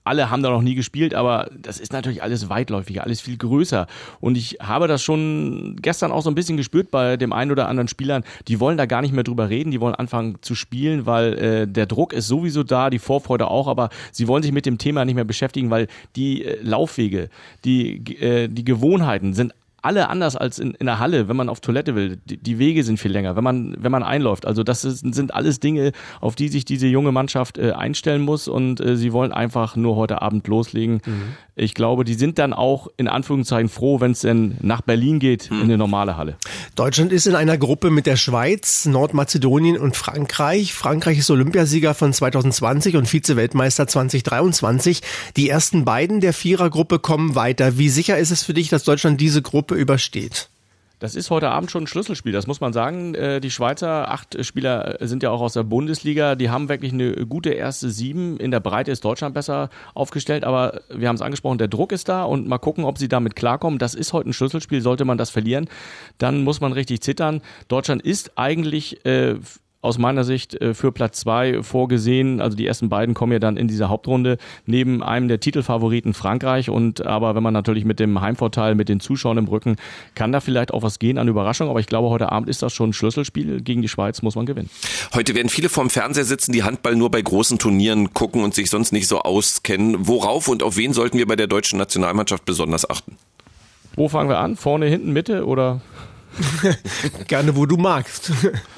alle 0.04 0.30
haben 0.30 0.42
da 0.42 0.50
noch 0.50 0.62
nie 0.62 0.74
gespielt, 0.74 1.14
aber 1.14 1.50
das 1.56 1.78
ist 1.78 1.92
natürlich 1.92 2.22
alles 2.22 2.48
weitläufiger, 2.48 3.04
alles 3.04 3.20
viel 3.20 3.36
größer. 3.36 3.86
Und 4.20 4.36
ich 4.36 4.58
habe 4.60 4.88
das 4.88 5.02
schon 5.02 5.76
gestern 5.80 6.10
auch 6.10 6.22
so 6.22 6.30
ein 6.30 6.34
bisschen 6.34 6.56
gespürt 6.56 6.90
bei 6.90 7.16
dem 7.16 7.32
einen 7.32 7.50
oder 7.50 7.68
anderen 7.68 7.88
Spielern. 7.88 8.24
Die 8.48 8.60
wollen 8.60 8.78
da 8.78 8.86
gar 8.86 9.02
nicht 9.02 9.12
mehr 9.12 9.24
drüber 9.24 9.50
reden, 9.50 9.70
die 9.70 9.80
wollen 9.80 9.94
anfangen 9.94 10.36
zu 10.40 10.54
spielen, 10.54 11.06
weil 11.06 11.34
äh, 11.34 11.68
der 11.68 11.86
Druck 11.86 12.12
ist 12.12 12.28
sowieso 12.28 12.62
da, 12.62 12.90
die 12.90 12.98
Vorfreude 12.98 13.48
auch, 13.48 13.68
aber 13.68 13.90
sie 14.10 14.26
wollen 14.26 14.42
sich 14.42 14.52
mit 14.52 14.66
dem 14.66 14.78
Thema 14.78 15.04
nicht 15.04 15.14
mehr 15.14 15.24
beschäftigen, 15.24 15.70
weil 15.70 15.86
die 16.16 16.44
äh, 16.44 16.58
Laufwege, 16.62 17.28
die, 17.64 17.96
äh, 18.20 18.48
die 18.48 18.64
Gewohnheiten 18.64 19.34
sind 19.34 19.54
alle 19.82 20.08
anders 20.08 20.36
als 20.36 20.58
in, 20.58 20.72
in 20.72 20.86
der 20.86 20.98
Halle, 20.98 21.28
wenn 21.28 21.36
man 21.36 21.48
auf 21.48 21.60
Toilette 21.60 21.94
will. 21.94 22.18
Die, 22.24 22.36
die, 22.36 22.58
Wege 22.58 22.84
sind 22.84 22.98
viel 22.98 23.12
länger, 23.12 23.36
wenn 23.36 23.44
man, 23.44 23.76
wenn 23.78 23.92
man 23.92 24.02
einläuft. 24.02 24.46
Also 24.46 24.62
das 24.62 24.84
ist, 24.84 25.14
sind 25.14 25.34
alles 25.34 25.60
Dinge, 25.60 25.92
auf 26.20 26.36
die 26.36 26.48
sich 26.48 26.64
diese 26.64 26.86
junge 26.86 27.12
Mannschaft 27.12 27.58
äh, 27.58 27.72
einstellen 27.72 28.22
muss 28.22 28.48
und 28.48 28.80
äh, 28.80 28.96
sie 28.96 29.12
wollen 29.12 29.32
einfach 29.32 29.76
nur 29.76 29.96
heute 29.96 30.22
Abend 30.22 30.46
loslegen. 30.48 31.00
Mhm. 31.04 31.22
Ich 31.56 31.74
glaube, 31.74 32.04
die 32.04 32.14
sind 32.14 32.38
dann 32.38 32.52
auch 32.52 32.88
in 32.96 33.08
Anführungszeichen 33.08 33.68
froh, 33.68 34.00
wenn 34.00 34.12
es 34.12 34.20
denn 34.20 34.56
nach 34.60 34.80
Berlin 34.80 35.18
geht, 35.18 35.50
mhm. 35.50 35.58
in 35.58 35.64
eine 35.64 35.78
normale 35.78 36.16
Halle. 36.16 36.36
Deutschland 36.74 37.12
ist 37.12 37.26
in 37.26 37.34
einer 37.34 37.58
Gruppe 37.58 37.90
mit 37.90 38.06
der 38.06 38.16
Schweiz, 38.16 38.86
Nordmazedonien 38.86 39.76
und 39.76 39.96
Frankreich. 39.96 40.72
Frankreich 40.72 41.18
ist 41.18 41.30
Olympiasieger 41.30 41.94
von 41.94 42.12
2020 42.12 42.96
und 42.96 43.06
Vize-Weltmeister 43.06 43.86
2023. 43.86 45.02
Die 45.36 45.48
ersten 45.48 45.84
beiden 45.84 46.20
der 46.20 46.32
Vierergruppe 46.32 46.98
kommen 46.98 47.34
weiter. 47.34 47.78
Wie 47.78 47.88
sicher 47.88 48.18
ist 48.18 48.30
es 48.30 48.42
für 48.42 48.54
dich, 48.54 48.68
dass 48.68 48.84
Deutschland 48.84 49.20
diese 49.20 49.42
Gruppe 49.42 49.69
Gruppe 49.70 49.80
übersteht. 49.80 50.48
Das 50.98 51.14
ist 51.14 51.30
heute 51.30 51.48
Abend 51.48 51.70
schon 51.70 51.84
ein 51.84 51.86
Schlüsselspiel, 51.86 52.32
das 52.32 52.46
muss 52.46 52.60
man 52.60 52.74
sagen. 52.74 53.14
Äh, 53.14 53.40
die 53.40 53.50
Schweizer 53.50 54.10
acht 54.10 54.44
Spieler 54.44 54.98
sind 55.00 55.22
ja 55.22 55.30
auch 55.30 55.40
aus 55.40 55.54
der 55.54 55.62
Bundesliga. 55.62 56.34
Die 56.34 56.50
haben 56.50 56.68
wirklich 56.68 56.92
eine 56.92 57.24
gute 57.24 57.50
erste 57.50 57.88
Sieben. 57.88 58.36
In 58.36 58.50
der 58.50 58.60
Breite 58.60 58.90
ist 58.90 59.04
Deutschland 59.04 59.32
besser 59.32 59.70
aufgestellt, 59.94 60.44
aber 60.44 60.82
wir 60.92 61.08
haben 61.08 61.16
es 61.16 61.22
angesprochen, 61.22 61.56
der 61.56 61.68
Druck 61.68 61.92
ist 61.92 62.08
da 62.08 62.24
und 62.24 62.48
mal 62.48 62.58
gucken, 62.58 62.84
ob 62.84 62.98
sie 62.98 63.08
damit 63.08 63.34
klarkommen. 63.36 63.78
Das 63.78 63.94
ist 63.94 64.12
heute 64.12 64.30
ein 64.30 64.32
Schlüsselspiel. 64.34 64.82
Sollte 64.82 65.04
man 65.06 65.16
das 65.16 65.30
verlieren, 65.30 65.68
dann 66.18 66.42
muss 66.42 66.60
man 66.60 66.72
richtig 66.72 67.00
zittern. 67.00 67.40
Deutschland 67.68 68.02
ist 68.02 68.36
eigentlich 68.36 69.06
äh, 69.06 69.36
aus 69.82 69.98
meiner 69.98 70.24
Sicht 70.24 70.60
äh, 70.60 70.74
für 70.74 70.92
Platz 70.92 71.20
zwei 71.20 71.62
vorgesehen. 71.62 72.40
Also 72.40 72.56
die 72.56 72.66
ersten 72.66 72.88
beiden 72.88 73.14
kommen 73.14 73.32
ja 73.32 73.38
dann 73.38 73.56
in 73.56 73.68
dieser 73.68 73.88
Hauptrunde 73.88 74.36
neben 74.66 75.02
einem 75.02 75.28
der 75.28 75.40
Titelfavoriten 75.40 76.12
Frankreich. 76.14 76.68
Und 76.68 77.06
aber 77.06 77.34
wenn 77.34 77.42
man 77.42 77.54
natürlich 77.54 77.84
mit 77.84 77.98
dem 77.98 78.20
Heimvorteil, 78.20 78.74
mit 78.74 78.88
den 78.88 79.00
Zuschauern 79.00 79.38
im 79.38 79.48
Rücken, 79.48 79.76
kann 80.14 80.32
da 80.32 80.40
vielleicht 80.40 80.72
auch 80.74 80.82
was 80.82 80.98
gehen 80.98 81.18
an 81.18 81.28
Überraschung. 81.28 81.68
Aber 81.68 81.80
ich 81.80 81.86
glaube, 81.86 82.10
heute 82.10 82.30
Abend 82.30 82.48
ist 82.48 82.62
das 82.62 82.72
schon 82.72 82.90
ein 82.90 82.92
Schlüsselspiel. 82.92 83.62
Gegen 83.62 83.82
die 83.82 83.88
Schweiz 83.88 84.22
muss 84.22 84.34
man 84.34 84.46
gewinnen. 84.46 84.70
Heute 85.14 85.34
werden 85.34 85.48
viele 85.48 85.68
vorm 85.68 85.88
Fernseher 85.88 86.24
sitzen, 86.24 86.52
die 86.52 86.62
Handball 86.62 86.96
nur 86.96 87.10
bei 87.10 87.22
großen 87.22 87.58
Turnieren 87.58 88.12
gucken 88.12 88.44
und 88.44 88.54
sich 88.54 88.70
sonst 88.70 88.92
nicht 88.92 89.08
so 89.08 89.20
auskennen. 89.20 89.96
Worauf 90.06 90.48
und 90.48 90.62
auf 90.62 90.76
wen 90.76 90.92
sollten 90.92 91.16
wir 91.18 91.26
bei 91.26 91.36
der 91.36 91.46
deutschen 91.46 91.78
Nationalmannschaft 91.78 92.44
besonders 92.44 92.88
achten? 92.88 93.16
Wo 93.96 94.08
fangen 94.08 94.28
wir 94.28 94.38
an? 94.38 94.56
Vorne, 94.56 94.86
hinten, 94.86 95.12
Mitte 95.12 95.46
oder? 95.46 95.80
Gerne, 97.26 97.56
wo 97.56 97.66
du 97.66 97.76
magst. 97.76 98.32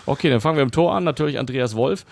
okay, 0.06 0.30
dann 0.30 0.40
fangen 0.40 0.56
wir 0.56 0.62
im 0.62 0.70
Tor 0.70 0.94
an. 0.94 1.04
Natürlich 1.04 1.38
Andreas 1.38 1.76
Wolf. 1.76 2.04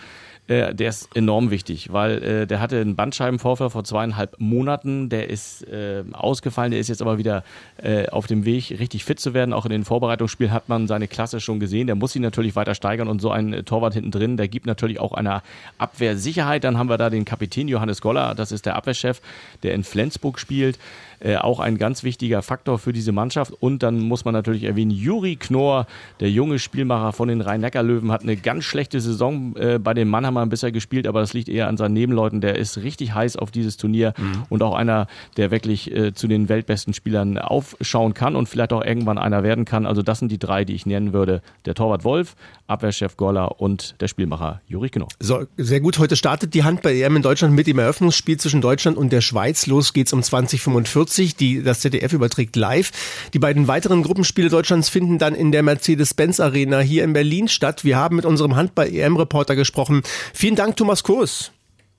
äh, 0.50 0.74
der 0.74 0.88
ist 0.88 1.14
enorm 1.16 1.50
wichtig, 1.50 1.92
weil 1.92 2.22
äh, 2.22 2.46
der 2.46 2.60
hatte 2.60 2.80
einen 2.80 2.96
Bandscheibenvorfall 2.96 3.70
vor 3.70 3.84
zweieinhalb 3.84 4.34
Monaten, 4.38 5.08
der 5.08 5.30
ist 5.30 5.62
äh, 5.68 6.02
ausgefallen, 6.12 6.72
der 6.72 6.80
ist 6.80 6.88
jetzt 6.88 7.02
aber 7.02 7.18
wieder 7.18 7.44
äh, 7.80 8.08
auf 8.08 8.26
dem 8.26 8.44
Weg, 8.44 8.70
richtig 8.80 9.04
fit 9.04 9.20
zu 9.20 9.32
werden. 9.32 9.52
Auch 9.52 9.64
in 9.64 9.70
den 9.70 9.84
Vorbereitungsspielen 9.84 10.52
hat 10.52 10.68
man 10.68 10.88
seine 10.88 11.06
Klasse 11.06 11.40
schon 11.40 11.60
gesehen. 11.60 11.86
Der 11.86 11.94
muss 11.94 12.12
sich 12.12 12.22
natürlich 12.22 12.56
weiter 12.56 12.74
steigern 12.74 13.06
und 13.06 13.20
so 13.20 13.30
ein 13.30 13.64
Torwart 13.64 13.94
hinten 13.94 14.10
drin, 14.10 14.36
der 14.36 14.48
gibt 14.48 14.66
natürlich 14.66 14.98
auch 14.98 15.12
einer 15.12 15.42
Abwehr 15.78 16.16
Sicherheit. 16.16 16.64
Dann 16.64 16.78
haben 16.78 16.88
wir 16.88 16.98
da 16.98 17.10
den 17.10 17.24
Kapitän 17.24 17.68
Johannes 17.68 18.00
Goller, 18.00 18.34
das 18.34 18.50
ist 18.50 18.66
der 18.66 18.74
Abwehrchef, 18.74 19.20
der 19.62 19.74
in 19.74 19.84
Flensburg 19.84 20.40
spielt. 20.40 20.78
Äh, 21.20 21.36
auch 21.36 21.60
ein 21.60 21.76
ganz 21.76 22.02
wichtiger 22.02 22.40
Faktor 22.40 22.78
für 22.78 22.94
diese 22.94 23.12
Mannschaft. 23.12 23.52
Und 23.60 23.82
dann 23.82 24.00
muss 24.00 24.24
man 24.24 24.32
natürlich 24.32 24.64
erwähnen, 24.64 24.90
Juri 24.90 25.36
Knorr, 25.36 25.86
der 26.18 26.30
junge 26.30 26.58
Spielmacher 26.58 27.12
von 27.12 27.28
den 27.28 27.42
Rhein-Neckar-Löwen, 27.42 28.10
hat 28.10 28.22
eine 28.22 28.36
ganz 28.38 28.64
schlechte 28.64 29.02
Saison 29.02 29.54
äh, 29.56 29.78
bei 29.78 29.92
den 29.92 30.08
Mannheimern 30.08 30.48
bisher 30.48 30.72
gespielt, 30.72 31.06
aber 31.06 31.20
das 31.20 31.34
liegt 31.34 31.50
eher 31.50 31.68
an 31.68 31.76
seinen 31.76 31.92
Nebenleuten. 31.92 32.40
Der 32.40 32.56
ist 32.56 32.78
richtig 32.78 33.14
heiß 33.14 33.36
auf 33.36 33.50
dieses 33.50 33.76
Turnier 33.76 34.14
mhm. 34.16 34.44
und 34.48 34.62
auch 34.62 34.74
einer, 34.74 35.08
der 35.36 35.50
wirklich 35.50 35.94
äh, 35.94 36.14
zu 36.14 36.26
den 36.26 36.48
weltbesten 36.48 36.94
Spielern 36.94 37.36
aufschauen 37.36 38.14
kann 38.14 38.34
und 38.34 38.48
vielleicht 38.48 38.72
auch 38.72 38.82
irgendwann 38.82 39.18
einer 39.18 39.42
werden 39.42 39.66
kann. 39.66 39.84
Also 39.84 40.00
das 40.00 40.20
sind 40.20 40.32
die 40.32 40.38
drei, 40.38 40.64
die 40.64 40.74
ich 40.74 40.86
nennen 40.86 41.12
würde. 41.12 41.42
Der 41.66 41.74
Torwart 41.74 42.02
Wolf, 42.02 42.34
Abwehrchef 42.66 43.18
Goller 43.18 43.60
und 43.60 44.00
der 44.00 44.08
Spielmacher 44.08 44.62
Juri 44.66 44.88
Knorr. 44.88 45.08
So, 45.18 45.44
sehr 45.58 45.80
gut. 45.80 45.98
Heute 45.98 46.16
startet 46.16 46.54
die 46.54 46.64
Handball-EM 46.64 47.16
in 47.16 47.22
Deutschland 47.22 47.54
mit 47.54 47.66
dem 47.66 47.78
Eröffnungsspiel 47.78 48.38
zwischen 48.38 48.62
Deutschland 48.62 48.96
und 48.96 49.12
der 49.12 49.20
Schweiz. 49.20 49.66
Los 49.66 49.92
geht's 49.92 50.14
um 50.14 50.22
2045. 50.22 51.09
40, 51.10 51.36
die 51.36 51.62
das 51.62 51.80
ZDF 51.80 52.12
überträgt 52.12 52.56
live. 52.56 52.92
Die 53.34 53.38
beiden 53.38 53.68
weiteren 53.68 54.02
Gruppenspiele 54.02 54.48
Deutschlands 54.48 54.88
finden 54.88 55.18
dann 55.18 55.34
in 55.34 55.52
der 55.52 55.62
Mercedes-Benz 55.62 56.40
Arena 56.40 56.78
hier 56.78 57.04
in 57.04 57.12
Berlin 57.12 57.48
statt. 57.48 57.84
Wir 57.84 57.96
haben 57.96 58.16
mit 58.16 58.24
unserem 58.24 58.56
Handball-EM-Reporter 58.56 59.56
gesprochen. 59.56 60.02
Vielen 60.32 60.54
Dank, 60.54 60.76
Thomas 60.76 61.02
Kurs. 61.02 61.52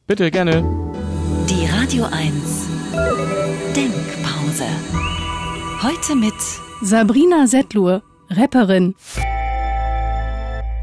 Bitte, 0.08 0.32
gerne. 0.32 0.63
Die 1.50 1.65
Radio 1.65 2.06
1 2.06 2.34
Denkpause. 3.76 4.65
Heute 5.82 6.15
mit 6.15 6.34
Sabrina 6.82 7.47
Settlur, 7.47 8.04
Rapperin. 8.30 8.95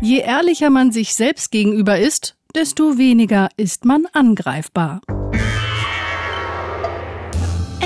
Je 0.00 0.20
ehrlicher 0.20 0.70
man 0.70 0.92
sich 0.92 1.14
selbst 1.14 1.50
gegenüber 1.50 1.98
ist, 1.98 2.36
desto 2.54 2.98
weniger 2.98 3.48
ist 3.56 3.84
man 3.84 4.06
angreifbar. 4.12 5.00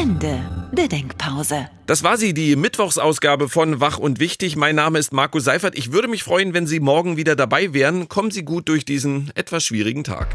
Ende 0.03 0.41
der 0.73 0.89
Denkpause. 0.89 1.69
Das 1.87 2.03
war 2.03 2.17
sie, 2.17 2.35
die 2.35 2.57
Mittwochsausgabe 2.57 3.49
von 3.49 3.79
Wach 3.79 3.99
und 3.99 4.19
Wichtig. 4.19 4.57
Mein 4.57 4.75
Name 4.75 4.99
ist 4.99 5.13
Marco 5.13 5.39
Seifert. 5.39 5.79
Ich 5.79 5.93
würde 5.93 6.09
mich 6.09 6.25
freuen, 6.25 6.55
wenn 6.55 6.67
Sie 6.67 6.81
morgen 6.81 7.17
wieder 7.17 7.37
dabei 7.37 7.73
wären. 7.73 8.09
Kommen 8.09 8.33
Sie 8.33 8.45
gut 8.45 8.69
durch 8.69 8.85
diesen 8.85 9.31
etwas 9.37 9.63
schwierigen 9.63 10.03
Tag. 10.03 10.35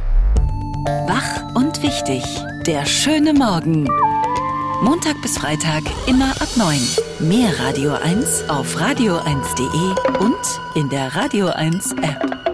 Wach 1.08 1.54
und 1.54 1.84
Wichtig. 1.84 2.24
Der 2.66 2.86
schöne 2.86 3.34
Morgen. 3.34 3.90
Montag 4.82 5.22
bis 5.22 5.38
Freitag 5.38 5.84
immer 6.08 6.30
ab 6.40 6.50
9. 6.56 6.80
Mehr 7.20 7.60
Radio 7.60 7.92
1 7.92 8.48
auf 8.48 8.78
radio1.de 8.80 10.26
und 10.26 10.62
in 10.76 10.88
der 10.88 11.14
Radio 11.14 11.48
1 11.48 11.92
App. 11.92 12.47